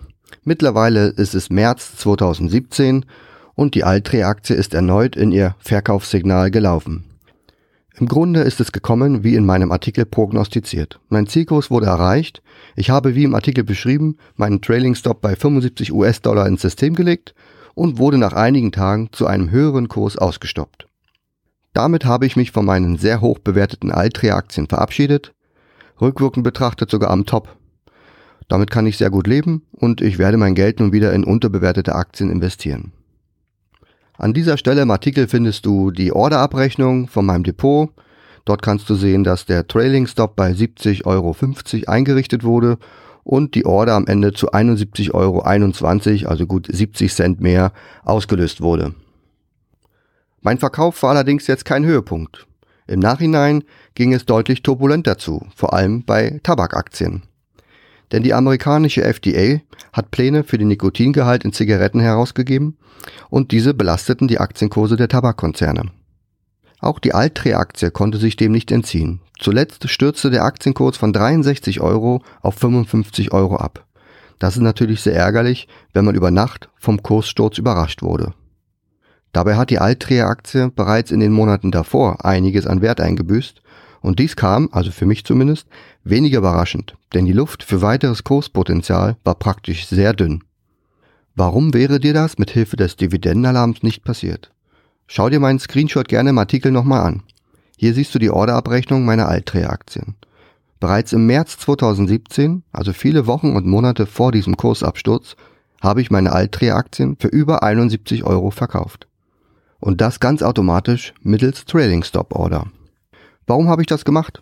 Mittlerweile 0.44 1.10
ist 1.10 1.36
es 1.36 1.52
März 1.52 1.98
2017 1.98 3.06
und 3.54 3.76
die 3.76 3.84
Altria-Aktie 3.84 4.56
ist 4.56 4.74
erneut 4.74 5.16
in 5.16 5.32
ihr 5.32 5.56
Verkaufssignal 5.60 6.50
gelaufen. 6.50 7.04
Im 7.98 8.08
Grunde 8.08 8.42
ist 8.42 8.60
es 8.60 8.72
gekommen, 8.72 9.24
wie 9.24 9.36
in 9.36 9.46
meinem 9.46 9.72
Artikel 9.72 10.06
prognostiziert. 10.06 11.00
Mein 11.08 11.28
Zielkurs 11.28 11.70
wurde 11.70 11.86
erreicht. 11.86 12.42
Ich 12.76 12.90
habe, 12.90 13.14
wie 13.14 13.24
im 13.24 13.36
Artikel 13.36 13.64
beschrieben, 13.64 14.18
meinen 14.36 14.64
Trailing 14.64 14.96
Stop 14.96 15.22
bei 15.22 15.36
75 15.36 15.94
US-Dollar 15.94 16.48
ins 16.48 16.64
System 16.64 16.96
gelegt 16.96 17.36
und 17.76 18.00
wurde 18.00 18.18
nach 18.18 18.34
einigen 18.34 18.72
Tagen 18.72 19.10
zu 19.12 19.28
einem 19.28 19.52
höheren 19.52 19.90
Kurs 19.90 20.18
ausgestoppt. 20.18 20.88
Damit 21.72 22.04
habe 22.04 22.26
ich 22.26 22.36
mich 22.36 22.52
von 22.52 22.66
meinen 22.66 22.98
sehr 22.98 23.22
hoch 23.22 23.38
bewerteten 23.38 23.92
Altria-Aktien 23.92 24.68
verabschiedet 24.68 25.35
rückwirkend 26.00 26.44
betrachtet 26.44 26.90
sogar 26.90 27.10
am 27.12 27.26
Top. 27.26 27.56
Damit 28.48 28.70
kann 28.70 28.86
ich 28.86 28.98
sehr 28.98 29.10
gut 29.10 29.28
leben 29.28 29.64
und 29.72 30.02
ich 30.02 30.20
werde 30.20 30.38
mein 30.38 30.56
Geld 30.56 30.80
nun 30.80 30.92
wieder 30.92 31.14
in 31.14 31.24
unterbewertete 31.24 31.96
Aktien 31.96 32.30
investieren. 32.30 32.92
An 34.18 34.34
dieser 34.34 34.58
Stelle 34.58 34.82
im 34.82 34.92
Artikel 34.92 35.28
findest 35.28 35.66
du 35.66 35.92
die 35.92 36.14
Orderabrechnung 36.14 37.08
von 37.08 37.26
meinem 37.26 37.44
Depot. 37.44 37.90
Dort 38.46 38.62
kannst 38.62 38.90
du 38.90 38.96
sehen, 38.96 39.24
dass 39.24 39.46
der 39.46 39.68
Trailing 39.68 40.08
Stop 40.08 40.36
bei 40.36 40.52
70,50 40.52 41.06
Euro 41.06 41.36
eingerichtet 41.92 42.44
wurde 42.44 42.78
und 43.24 43.56
die 43.56 43.66
Order 43.66 43.96
am 43.96 44.06
Ende 44.06 44.34
zu 44.34 44.52
71,21 44.52 45.14
Euro, 45.14 46.30
also 46.30 46.46
gut 46.46 46.68
70 46.72 47.14
Cent 47.14 47.42
mehr, 47.42 47.74
ausgelöst 48.04 48.62
wurde. 48.62 48.94
Mein 50.42 50.60
Verkauf 50.60 51.02
war 51.02 51.10
allerdings 51.10 51.48
jetzt 51.48 51.66
kein 51.66 51.84
Höhepunkt. 51.84 52.46
Im 52.88 53.00
Nachhinein 53.00 53.64
ging 53.96 54.14
es 54.14 54.26
deutlich 54.26 54.62
turbulenter 54.62 55.18
zu, 55.18 55.48
vor 55.56 55.74
allem 55.74 56.04
bei 56.04 56.40
Tabakaktien. 56.44 57.24
Denn 58.12 58.22
die 58.22 58.34
amerikanische 58.34 59.04
FDA 59.04 59.62
hat 59.92 60.12
Pläne 60.12 60.44
für 60.44 60.58
den 60.58 60.68
Nikotingehalt 60.68 61.44
in 61.44 61.54
Zigaretten 61.54 62.00
herausgegeben 62.00 62.78
und 63.30 63.52
diese 63.52 63.74
belasteten 63.74 64.28
die 64.28 64.40
Aktienkurse 64.40 64.96
der 64.96 65.08
Tabakkonzerne. 65.08 65.92
Auch 66.80 67.00
die 67.00 67.16
Altria-Aktie 67.16 67.90
konnte 67.90 68.20
sich 68.20 68.36
dem 68.36 68.52
nicht 68.52 68.72
entziehen. 68.72 69.22
Zuletzt 69.40 69.90
stürzte 69.90 70.30
der 70.30 70.44
Aktienkurs 70.44 70.98
von 70.98 71.14
63 71.14 71.82
Euro 71.82 72.22
auf 72.42 72.56
55 72.56 73.32
Euro 73.32 73.56
ab. 73.56 73.86
Das 74.38 74.56
ist 74.56 74.62
natürlich 74.62 75.02
sehr 75.02 75.16
ärgerlich, 75.16 75.68
wenn 75.94 76.06
man 76.06 76.16
über 76.16 76.30
Nacht 76.30 76.70
vom 76.78 77.02
Kurssturz 77.02 77.58
überrascht 77.58 78.04
wurde. 78.04 78.34
Dabei 79.36 79.58
hat 79.58 79.70
die 79.70 79.80
Altria-Aktie 79.80 80.72
bereits 80.74 81.12
in 81.12 81.20
den 81.20 81.34
Monaten 81.34 81.70
davor 81.70 82.24
einiges 82.24 82.66
an 82.66 82.82
Wert 82.82 83.02
eingebüßt 83.02 83.62
und 84.00 84.18
dies 84.18 84.38
kam, 84.38 84.70
also 84.72 84.92
für 84.92 85.06
mich 85.06 85.26
zumindest, 85.26 85.68
weniger 86.06 86.38
überraschend, 86.38 86.96
denn 87.14 87.26
die 87.26 87.34
Luft 87.34 87.62
für 87.62 87.82
weiteres 87.82 88.24
Kurspotenzial 88.24 89.18
war 89.26 89.36
praktisch 89.36 89.88
sehr 89.88 90.14
dünn. 90.14 90.46
Warum 91.36 91.74
wäre 91.74 92.00
dir 92.00 92.14
das 92.14 92.38
mit 92.38 92.50
Hilfe 92.50 92.78
des 92.78 92.96
Dividendenalarms 92.96 93.84
nicht 93.84 94.06
passiert? 94.06 94.54
Schau 95.06 95.30
dir 95.30 95.42
meinen 95.42 95.60
Screenshot 95.60 96.08
gerne 96.08 96.30
im 96.30 96.38
Artikel 96.38 96.72
nochmal 96.72 97.02
an. 97.02 97.24
Hier 97.76 97.94
siehst 97.94 98.16
du 98.16 98.20
die 98.20 98.30
Orderabrechnung 98.30 99.04
meiner 99.04 99.28
Altria-Aktien. 99.28 100.16
Bereits 100.80 101.12
im 101.12 101.26
März 101.26 101.58
2017, 101.58 102.64
also 102.72 102.94
viele 102.94 103.28
Wochen 103.28 103.58
und 103.58 103.68
Monate 103.68 104.06
vor 104.06 104.32
diesem 104.32 104.56
Kursabsturz, 104.56 105.36
habe 105.82 106.00
ich 106.00 106.10
meine 106.10 106.32
Altria-Aktien 106.32 107.18
für 107.20 107.28
über 107.28 107.64
71 107.64 108.24
Euro 108.24 108.50
verkauft. 108.50 109.10
Und 109.86 110.02
das 110.02 110.20
ganz 110.20 110.42
automatisch 110.42 111.14
mittels 111.22 111.64
Trailing 111.66 112.04
Stop 112.04 112.34
Order. 112.34 112.66
Warum 113.46 113.70
habe 113.70 113.84
ich 113.84 113.88
das 113.88 114.04
gemacht? 114.04 114.42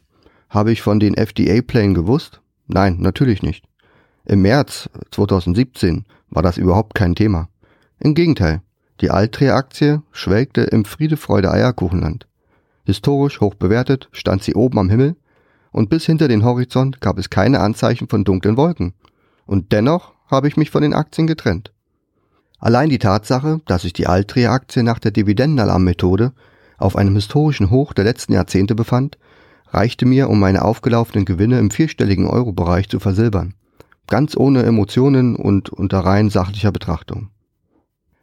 Habe 0.49 0.71
ich 0.71 0.82
von 0.82 1.01
den 1.01 1.15
FDA-Plänen 1.15 1.93
gewusst? 1.93 2.39
Nein, 2.67 2.99
natürlich 3.01 3.43
nicht. 3.43 3.65
Im 4.23 4.41
März 4.41 4.89
2017 5.12 6.06
war 6.29 6.43
das 6.43 6.58
überhaupt 6.58 6.95
kein 6.95 7.13
Thema. 7.13 7.49
Im 7.99 8.15
Gegenteil, 8.15 8.62
die 9.01 9.12
Altria-Aktie 9.12 10.01
schwelgte 10.13 10.62
im 10.62 10.86
Friede-Freude-Eierkuchenland. 10.86 12.25
Historisch 12.86 13.41
hoch 13.41 13.56
bewertet 13.56 14.08
stand 14.13 14.43
sie 14.43 14.56
oben 14.56 14.79
am 14.79 14.89
Himmel 14.89 15.17
und 15.73 15.89
bis 15.89 16.06
hinter 16.06 16.29
den 16.29 16.45
Horizont 16.45 17.01
gab 17.01 17.17
es 17.17 17.29
keine 17.29 17.60
Anzeichen 17.60 18.08
von 18.08 18.23
dunklen 18.23 18.56
Wolken. 18.56 18.93
Und 19.45 19.73
dennoch 19.73 20.13
habe 20.27 20.47
ich 20.47 20.56
mich 20.56 20.71
von 20.71 20.84
den 20.84 20.93
Aktien 20.93 21.27
getrennt. 21.27 21.73
Allein 22.63 22.89
die 22.89 22.97
Tatsache, 22.97 23.60
dass 23.65 23.82
sich 23.82 23.91
die 23.91 24.08
Altria-Aktie 24.08 24.84
nach 24.84 24.99
der 24.99 25.12
Dividendenalarm-Methode 25.12 26.32
auf 26.78 26.95
einem 26.95 27.13
historischen 27.13 27.69
Hoch 27.69 27.91
der 27.91 28.06
letzten 28.06 28.32
Jahrzehnte 28.32 28.73
befand, 28.73 29.17
reichte 29.71 30.06
mir, 30.06 30.30
um 30.30 30.39
meine 30.39 30.63
aufgelaufenen 30.63 31.26
Gewinne 31.26 31.60
im 31.60 31.71
vierstelligen 31.71 32.26
Euro-Bereich 32.26 32.88
zu 32.88 33.02
versilbern. 33.02 33.56
Ganz 34.08 34.38
ohne 34.38 34.63
Emotionen 34.63 35.36
und 35.36 35.71
unter 35.71 35.99
rein 35.99 36.30
sachlicher 36.30 36.71
Betrachtung. 36.71 37.32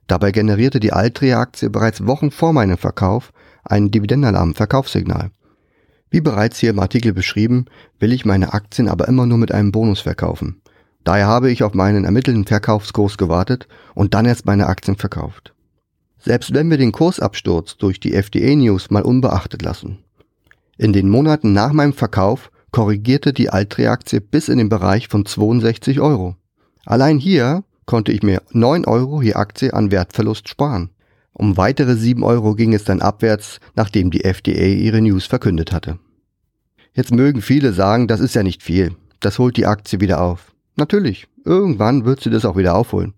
Dabei 0.06 0.32
generierte 0.32 0.80
die 0.80 0.94
Altria-Aktie 0.94 1.68
bereits 1.68 2.06
Wochen 2.06 2.30
vor 2.30 2.54
meinem 2.54 2.78
Verkauf 2.78 3.34
ein 3.62 3.90
Dividendenalarm-Verkaufssignal. 3.90 5.32
Wie 6.08 6.22
bereits 6.22 6.58
hier 6.58 6.70
im 6.70 6.78
Artikel 6.78 7.12
beschrieben, 7.12 7.66
will 7.98 8.10
ich 8.10 8.24
meine 8.24 8.54
Aktien 8.54 8.88
aber 8.88 9.06
immer 9.06 9.26
nur 9.26 9.36
mit 9.36 9.52
einem 9.52 9.70
Bonus 9.70 10.00
verkaufen. 10.00 10.59
Daher 11.04 11.26
habe 11.26 11.50
ich 11.50 11.62
auf 11.62 11.74
meinen 11.74 12.04
ermittelten 12.04 12.44
Verkaufskurs 12.44 13.16
gewartet 13.16 13.66
und 13.94 14.14
dann 14.14 14.26
erst 14.26 14.46
meine 14.46 14.66
Aktien 14.66 14.96
verkauft. 14.96 15.54
Selbst 16.18 16.52
wenn 16.52 16.68
wir 16.70 16.76
den 16.76 16.92
Kursabsturz 16.92 17.78
durch 17.78 17.98
die 17.98 18.12
FDA-News 18.12 18.90
mal 18.90 19.02
unbeachtet 19.02 19.62
lassen. 19.62 19.98
In 20.76 20.92
den 20.92 21.08
Monaten 21.08 21.52
nach 21.52 21.72
meinem 21.72 21.94
Verkauf 21.94 22.50
korrigierte 22.70 23.32
die 23.32 23.50
Altria-Aktie 23.50 24.20
bis 24.20 24.48
in 24.48 24.58
den 24.58 24.68
Bereich 24.68 25.08
von 25.08 25.24
62 25.24 26.00
Euro. 26.00 26.36
Allein 26.84 27.18
hier 27.18 27.64
konnte 27.86 28.12
ich 28.12 28.22
mir 28.22 28.42
9 28.52 28.84
Euro 28.84 29.22
je 29.22 29.34
Aktie 29.34 29.74
an 29.74 29.90
Wertverlust 29.90 30.48
sparen. 30.48 30.90
Um 31.32 31.56
weitere 31.56 31.96
7 31.96 32.22
Euro 32.22 32.54
ging 32.54 32.74
es 32.74 32.84
dann 32.84 33.00
abwärts, 33.00 33.60
nachdem 33.74 34.10
die 34.10 34.24
FDA 34.24 34.66
ihre 34.66 35.00
News 35.00 35.26
verkündet 35.26 35.72
hatte. 35.72 35.98
Jetzt 36.92 37.12
mögen 37.12 37.40
viele 37.40 37.72
sagen, 37.72 38.08
das 38.08 38.20
ist 38.20 38.34
ja 38.34 38.42
nicht 38.42 38.62
viel, 38.62 38.94
das 39.20 39.38
holt 39.38 39.56
die 39.56 39.66
Aktie 39.66 40.00
wieder 40.00 40.20
auf. 40.20 40.52
Natürlich, 40.76 41.26
irgendwann 41.44 42.04
wird 42.04 42.20
sie 42.20 42.30
das 42.30 42.44
auch 42.44 42.56
wieder 42.56 42.74
aufholen. 42.74 43.14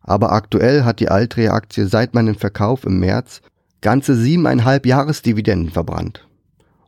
Aber 0.00 0.32
aktuell 0.32 0.84
hat 0.84 1.00
die 1.00 1.08
Altria-Aktie 1.08 1.86
seit 1.86 2.14
meinem 2.14 2.34
Verkauf 2.34 2.84
im 2.84 3.00
März 3.00 3.40
ganze 3.80 4.14
siebeneinhalb 4.16 4.86
Jahresdividenden 4.86 5.70
verbrannt. 5.70 6.26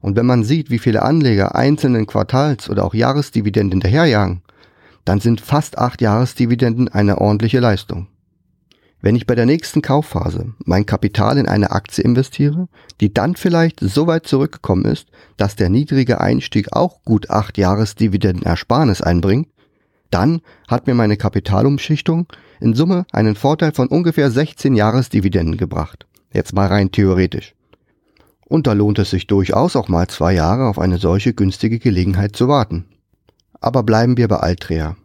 Und 0.01 0.17
wenn 0.17 0.27
man 0.27 0.45
sieht, 0.45 0.71
wie 0.71 0.79
viele 0.79 1.03
Anleger 1.03 1.55
einzelnen 1.55 2.07
Quartals- 2.07 2.71
oder 2.71 2.85
auch 2.85 2.95
Jahresdividenden 2.95 3.81
hinterherjagen, 3.81 4.43
dann 5.05 5.21
sind 5.21 5.41
fast 5.41 5.79
acht 5.79 6.01
Jahresdividenden 6.01 6.89
eine 6.89 7.19
ordentliche 7.19 7.61
Leistung. 7.61 8.09
Wenn 9.01 9.15
ich 9.15 9.27
bei 9.27 9.35
der 9.35 9.47
nächsten 9.47 9.83
Kaufphase 9.83 10.55
mein 10.65 10.87
Kapital 10.87 11.39
in 11.39 11.49
eine 11.49 11.71
Aktie 11.71 12.03
investiere, 12.03 12.69
die 13.01 13.13
dann 13.13 13.37
vielleicht 13.37 13.81
so 13.81 14.07
weit 14.07 14.27
zurückgekommen 14.27 14.85
ist, 14.85 15.09
dass 15.37 15.55
der 15.55 15.69
niedrige 15.69 16.21
Einstieg 16.21 16.73
auch 16.73 17.03
gut 17.05 17.31
acht 17.31 17.59
Jahresdividenden 17.59 18.45
Ersparnis 18.45 19.03
einbringt, 19.03 19.49
dann 20.11 20.41
hat 20.69 20.87
mir 20.87 20.95
meine 20.95 21.17
Kapitalumschichtung 21.17 22.27
in 22.61 22.75
Summe 22.75 23.07
einen 23.13 23.35
Vorteil 23.35 23.73
von 23.73 23.89
ungefähr 23.89 24.31
16 24.31 24.75
Jahresdividenden 24.75 25.57
gebracht. 25.57 26.07
Jetzt 26.33 26.55
mal 26.55 26.67
rein 26.67 26.91
theoretisch. 26.91 27.55
Und 28.45 28.67
da 28.67 28.73
lohnt 28.73 28.99
es 28.99 29.11
sich 29.11 29.27
durchaus 29.27 29.75
auch 29.75 29.89
mal 29.89 30.07
zwei 30.07 30.33
Jahre 30.33 30.69
auf 30.69 30.79
eine 30.79 30.99
solche 30.99 31.35
günstige 31.35 31.79
Gelegenheit 31.79 32.37
zu 32.37 32.47
warten. 32.49 32.85
Aber 33.61 33.83
bleiben 33.83 34.17
wir 34.17 34.29
bei 34.29 34.37
Altria. 34.37 34.97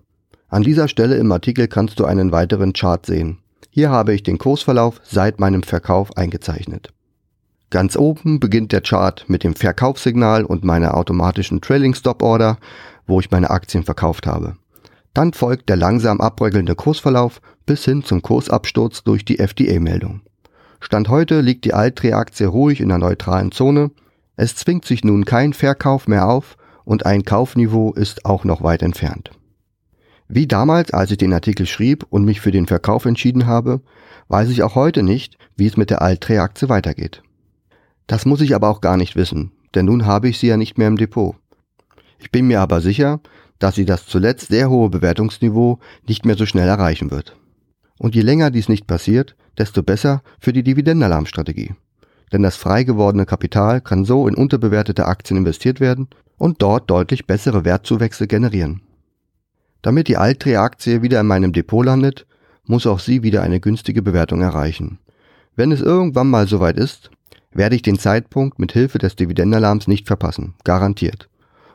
An 0.47 0.63
dieser 0.63 0.87
Stelle 0.87 1.15
im 1.15 1.31
Artikel 1.31 1.67
kannst 1.67 1.99
du 1.99 2.05
einen 2.05 2.31
weiteren 2.31 2.73
Chart 2.73 3.05
sehen. 3.05 3.39
Hier 3.69 3.89
habe 3.89 4.13
ich 4.13 4.21
den 4.21 4.37
Kursverlauf 4.37 4.99
seit 5.03 5.39
meinem 5.39 5.63
Verkauf 5.63 6.17
eingezeichnet. 6.17 6.89
Ganz 7.69 7.95
oben 7.95 8.41
beginnt 8.41 8.73
der 8.73 8.81
Chart 8.81 9.23
mit 9.29 9.45
dem 9.45 9.55
Verkaufssignal 9.55 10.43
und 10.43 10.65
meiner 10.65 10.95
automatischen 10.95 11.61
Trailing 11.61 11.95
Stop 11.95 12.21
Order, 12.21 12.57
wo 13.07 13.21
ich 13.21 13.31
meine 13.31 13.49
Aktien 13.49 13.85
verkauft 13.85 14.27
habe. 14.27 14.57
Dann 15.13 15.33
folgt 15.33 15.69
der 15.69 15.75
langsam 15.75 16.21
abbröckelnde 16.21 16.75
Kursverlauf 16.75 17.41
bis 17.65 17.85
hin 17.85 18.03
zum 18.03 18.21
Kursabsturz 18.21 19.03
durch 19.03 19.25
die 19.25 19.39
FDA-Meldung. 19.39 20.21
Stand 20.79 21.09
heute 21.09 21.41
liegt 21.41 21.65
die 21.65 21.73
Altria-Aktie 21.73 22.47
ruhig 22.47 22.81
in 22.81 22.89
der 22.89 22.97
neutralen 22.97 23.51
Zone. 23.51 23.91
Es 24.35 24.55
zwingt 24.55 24.85
sich 24.85 25.03
nun 25.03 25.25
kein 25.25 25.53
Verkauf 25.53 26.07
mehr 26.07 26.27
auf 26.27 26.57
und 26.85 27.05
ein 27.05 27.23
Kaufniveau 27.23 27.93
ist 27.93 28.25
auch 28.25 28.43
noch 28.43 28.63
weit 28.63 28.81
entfernt. 28.81 29.31
Wie 30.27 30.47
damals, 30.47 30.91
als 30.91 31.11
ich 31.11 31.17
den 31.17 31.33
Artikel 31.33 31.65
schrieb 31.65 32.05
und 32.09 32.23
mich 32.23 32.39
für 32.39 32.51
den 32.51 32.65
Verkauf 32.65 33.05
entschieden 33.05 33.47
habe, 33.47 33.81
weiß 34.29 34.49
ich 34.49 34.63
auch 34.63 34.75
heute 34.75 35.03
nicht, 35.03 35.37
wie 35.57 35.67
es 35.67 35.75
mit 35.75 35.89
der 35.89 36.01
Altrea-Aktie 36.01 36.69
weitergeht. 36.69 37.21
Das 38.07 38.25
muss 38.25 38.41
ich 38.41 38.55
aber 38.55 38.69
auch 38.69 38.81
gar 38.81 38.97
nicht 38.97 39.15
wissen, 39.15 39.51
denn 39.75 39.85
nun 39.85 40.05
habe 40.05 40.29
ich 40.29 40.39
sie 40.39 40.47
ja 40.47 40.57
nicht 40.57 40.77
mehr 40.77 40.87
im 40.87 40.97
Depot. 40.97 41.35
Ich 42.17 42.31
bin 42.31 42.47
mir 42.47 42.61
aber 42.61 42.81
sicher, 42.81 43.19
dass 43.61 43.75
sie 43.75 43.85
das 43.85 44.07
zuletzt 44.07 44.47
sehr 44.47 44.69
hohe 44.69 44.89
Bewertungsniveau 44.89 45.79
nicht 46.07 46.25
mehr 46.25 46.35
so 46.35 46.47
schnell 46.47 46.67
erreichen 46.67 47.11
wird. 47.11 47.37
Und 47.99 48.15
je 48.15 48.21
länger 48.21 48.49
dies 48.49 48.69
nicht 48.69 48.87
passiert, 48.87 49.35
desto 49.57 49.83
besser 49.83 50.23
für 50.39 50.51
die 50.51 50.63
Dividendenalarmstrategie. 50.63 51.75
Denn 52.33 52.41
das 52.41 52.55
frei 52.55 52.83
gewordene 52.83 53.27
Kapital 53.27 53.79
kann 53.79 54.03
so 54.03 54.27
in 54.27 54.33
unterbewertete 54.33 55.05
Aktien 55.05 55.37
investiert 55.37 55.79
werden 55.79 56.07
und 56.37 56.63
dort 56.63 56.89
deutlich 56.89 57.27
bessere 57.27 57.63
Wertzuwächse 57.63 58.25
generieren. 58.25 58.81
Damit 59.83 60.07
die 60.07 60.17
Altria-Aktie 60.17 61.03
wieder 61.03 61.19
in 61.19 61.27
meinem 61.27 61.53
Depot 61.53 61.85
landet, 61.85 62.25
muss 62.65 62.87
auch 62.87 62.99
sie 62.99 63.21
wieder 63.21 63.43
eine 63.43 63.59
günstige 63.59 64.01
Bewertung 64.01 64.41
erreichen. 64.41 64.97
Wenn 65.55 65.71
es 65.71 65.81
irgendwann 65.81 66.29
mal 66.29 66.47
soweit 66.47 66.77
ist, 66.77 67.11
werde 67.51 67.75
ich 67.75 67.83
den 67.83 67.99
Zeitpunkt 67.99 68.57
mit 68.57 68.71
Hilfe 68.71 68.97
des 68.97 69.15
Dividendenalarms 69.15 69.87
nicht 69.87 70.07
verpassen, 70.07 70.55
garantiert. 70.63 71.29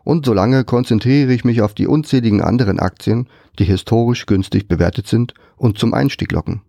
Und 0.07 0.25
solange 0.25 0.63
konzentriere 0.63 1.33
ich 1.33 1.45
mich 1.45 1.63
auf 1.63 1.75
die 1.75 1.89
unzähligen 1.89 2.41
anderen 2.41 2.79
Aktien, 2.79 3.29
die 3.59 3.65
historisch 3.65 4.27
günstig 4.27 4.69
bewertet 4.69 5.09
sind 5.09 5.35
und 5.57 5.79
zum 5.79 5.95
Einstieg 5.95 6.31
locken. 6.31 6.63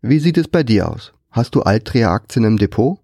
Wie 0.00 0.20
sieht 0.20 0.38
es 0.38 0.46
bei 0.46 0.62
dir 0.62 0.88
aus? 0.88 1.12
Hast 1.32 1.56
du 1.56 1.62
Altria-Aktien 1.62 2.44
im 2.44 2.58
Depot? 2.58 3.00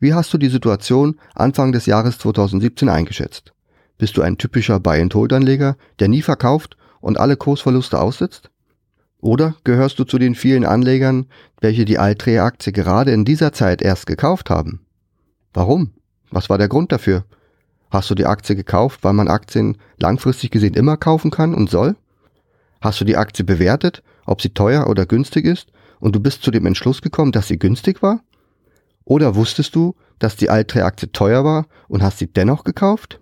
Wie 0.00 0.12
hast 0.12 0.34
du 0.34 0.36
die 0.36 0.50
Situation 0.50 1.18
Anfang 1.34 1.72
des 1.72 1.86
Jahres 1.86 2.18
2017 2.18 2.90
eingeschätzt? 2.90 3.54
Bist 3.96 4.18
du 4.18 4.20
ein 4.20 4.36
typischer 4.36 4.80
Buy-and-Hold-Anleger, 4.80 5.78
der 5.98 6.08
nie 6.08 6.20
verkauft 6.20 6.76
und 7.00 7.18
alle 7.18 7.38
Kursverluste 7.38 7.98
aussitzt? 7.98 8.50
Oder 9.18 9.56
gehörst 9.64 9.98
du 9.98 10.04
zu 10.04 10.18
den 10.18 10.34
vielen 10.34 10.66
Anlegern, 10.66 11.24
welche 11.62 11.86
die 11.86 11.96
Altria-Aktie 11.96 12.74
gerade 12.74 13.12
in 13.12 13.24
dieser 13.24 13.54
Zeit 13.54 13.80
erst 13.80 14.06
gekauft 14.06 14.50
haben? 14.50 14.84
Warum? 15.54 15.94
Was 16.30 16.50
war 16.50 16.58
der 16.58 16.68
Grund 16.68 16.92
dafür? 16.92 17.24
Hast 17.94 18.10
du 18.10 18.16
die 18.16 18.26
Aktie 18.26 18.56
gekauft, 18.56 19.04
weil 19.04 19.12
man 19.12 19.28
Aktien 19.28 19.76
langfristig 19.98 20.50
gesehen 20.50 20.74
immer 20.74 20.96
kaufen 20.96 21.30
kann 21.30 21.54
und 21.54 21.70
soll? 21.70 21.94
Hast 22.80 23.00
du 23.00 23.04
die 23.04 23.16
Aktie 23.16 23.44
bewertet, 23.44 24.02
ob 24.26 24.42
sie 24.42 24.48
teuer 24.48 24.88
oder 24.88 25.06
günstig 25.06 25.44
ist, 25.44 25.68
und 26.00 26.16
du 26.16 26.18
bist 26.18 26.42
zu 26.42 26.50
dem 26.50 26.66
Entschluss 26.66 27.02
gekommen, 27.02 27.30
dass 27.30 27.46
sie 27.46 27.56
günstig 27.56 28.02
war? 28.02 28.18
Oder 29.04 29.36
wusstest 29.36 29.76
du, 29.76 29.94
dass 30.18 30.34
die 30.34 30.50
Altria-Aktie 30.50 31.12
teuer 31.12 31.44
war 31.44 31.66
und 31.86 32.02
hast 32.02 32.18
sie 32.18 32.26
dennoch 32.26 32.64
gekauft? 32.64 33.20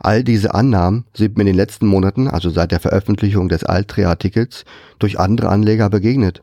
All 0.00 0.22
diese 0.22 0.52
Annahmen 0.52 1.06
sind 1.14 1.38
mir 1.38 1.44
in 1.44 1.46
den 1.46 1.56
letzten 1.56 1.86
Monaten, 1.86 2.28
also 2.28 2.50
seit 2.50 2.72
der 2.72 2.80
Veröffentlichung 2.80 3.48
des 3.48 3.64
Altria-Artikels, 3.64 4.66
durch 4.98 5.18
andere 5.18 5.48
Anleger 5.48 5.88
begegnet. 5.88 6.42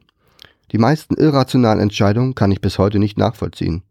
Die 0.72 0.80
meisten 0.80 1.14
irrationalen 1.14 1.80
Entscheidungen 1.80 2.34
kann 2.34 2.52
ich 2.52 2.60
bis 2.60 2.80
heute 2.80 2.98
nicht 2.98 3.20
nachvollziehen. 3.20 3.84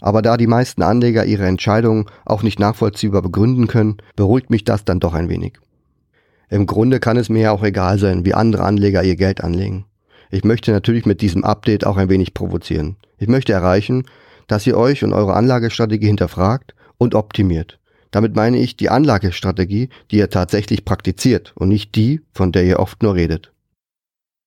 Aber 0.00 0.22
da 0.22 0.36
die 0.36 0.46
meisten 0.46 0.82
Anleger 0.82 1.24
ihre 1.24 1.46
Entscheidungen 1.46 2.06
auch 2.24 2.42
nicht 2.42 2.58
nachvollziehbar 2.58 3.22
begründen 3.22 3.66
können, 3.66 3.96
beruhigt 4.16 4.50
mich 4.50 4.64
das 4.64 4.84
dann 4.84 5.00
doch 5.00 5.14
ein 5.14 5.28
wenig. 5.28 5.58
Im 6.50 6.66
Grunde 6.66 7.00
kann 7.00 7.16
es 7.16 7.28
mir 7.28 7.42
ja 7.42 7.52
auch 7.52 7.62
egal 7.62 7.98
sein, 7.98 8.24
wie 8.24 8.34
andere 8.34 8.64
Anleger 8.64 9.02
ihr 9.02 9.16
Geld 9.16 9.42
anlegen. 9.42 9.86
Ich 10.30 10.44
möchte 10.44 10.72
natürlich 10.72 11.06
mit 11.06 11.20
diesem 11.20 11.44
Update 11.44 11.86
auch 11.86 11.96
ein 11.96 12.08
wenig 12.08 12.34
provozieren. 12.34 12.96
Ich 13.18 13.28
möchte 13.28 13.52
erreichen, 13.52 14.04
dass 14.46 14.66
ihr 14.66 14.76
euch 14.76 15.04
und 15.04 15.12
eure 15.12 15.34
Anlagestrategie 15.34 16.06
hinterfragt 16.06 16.74
und 16.98 17.14
optimiert. 17.14 17.78
Damit 18.10 18.36
meine 18.36 18.58
ich 18.58 18.76
die 18.76 18.90
Anlagestrategie, 18.90 19.88
die 20.10 20.16
ihr 20.18 20.30
tatsächlich 20.30 20.84
praktiziert 20.84 21.52
und 21.56 21.68
nicht 21.68 21.94
die, 21.96 22.20
von 22.32 22.52
der 22.52 22.64
ihr 22.64 22.78
oft 22.78 23.02
nur 23.02 23.14
redet. 23.14 23.53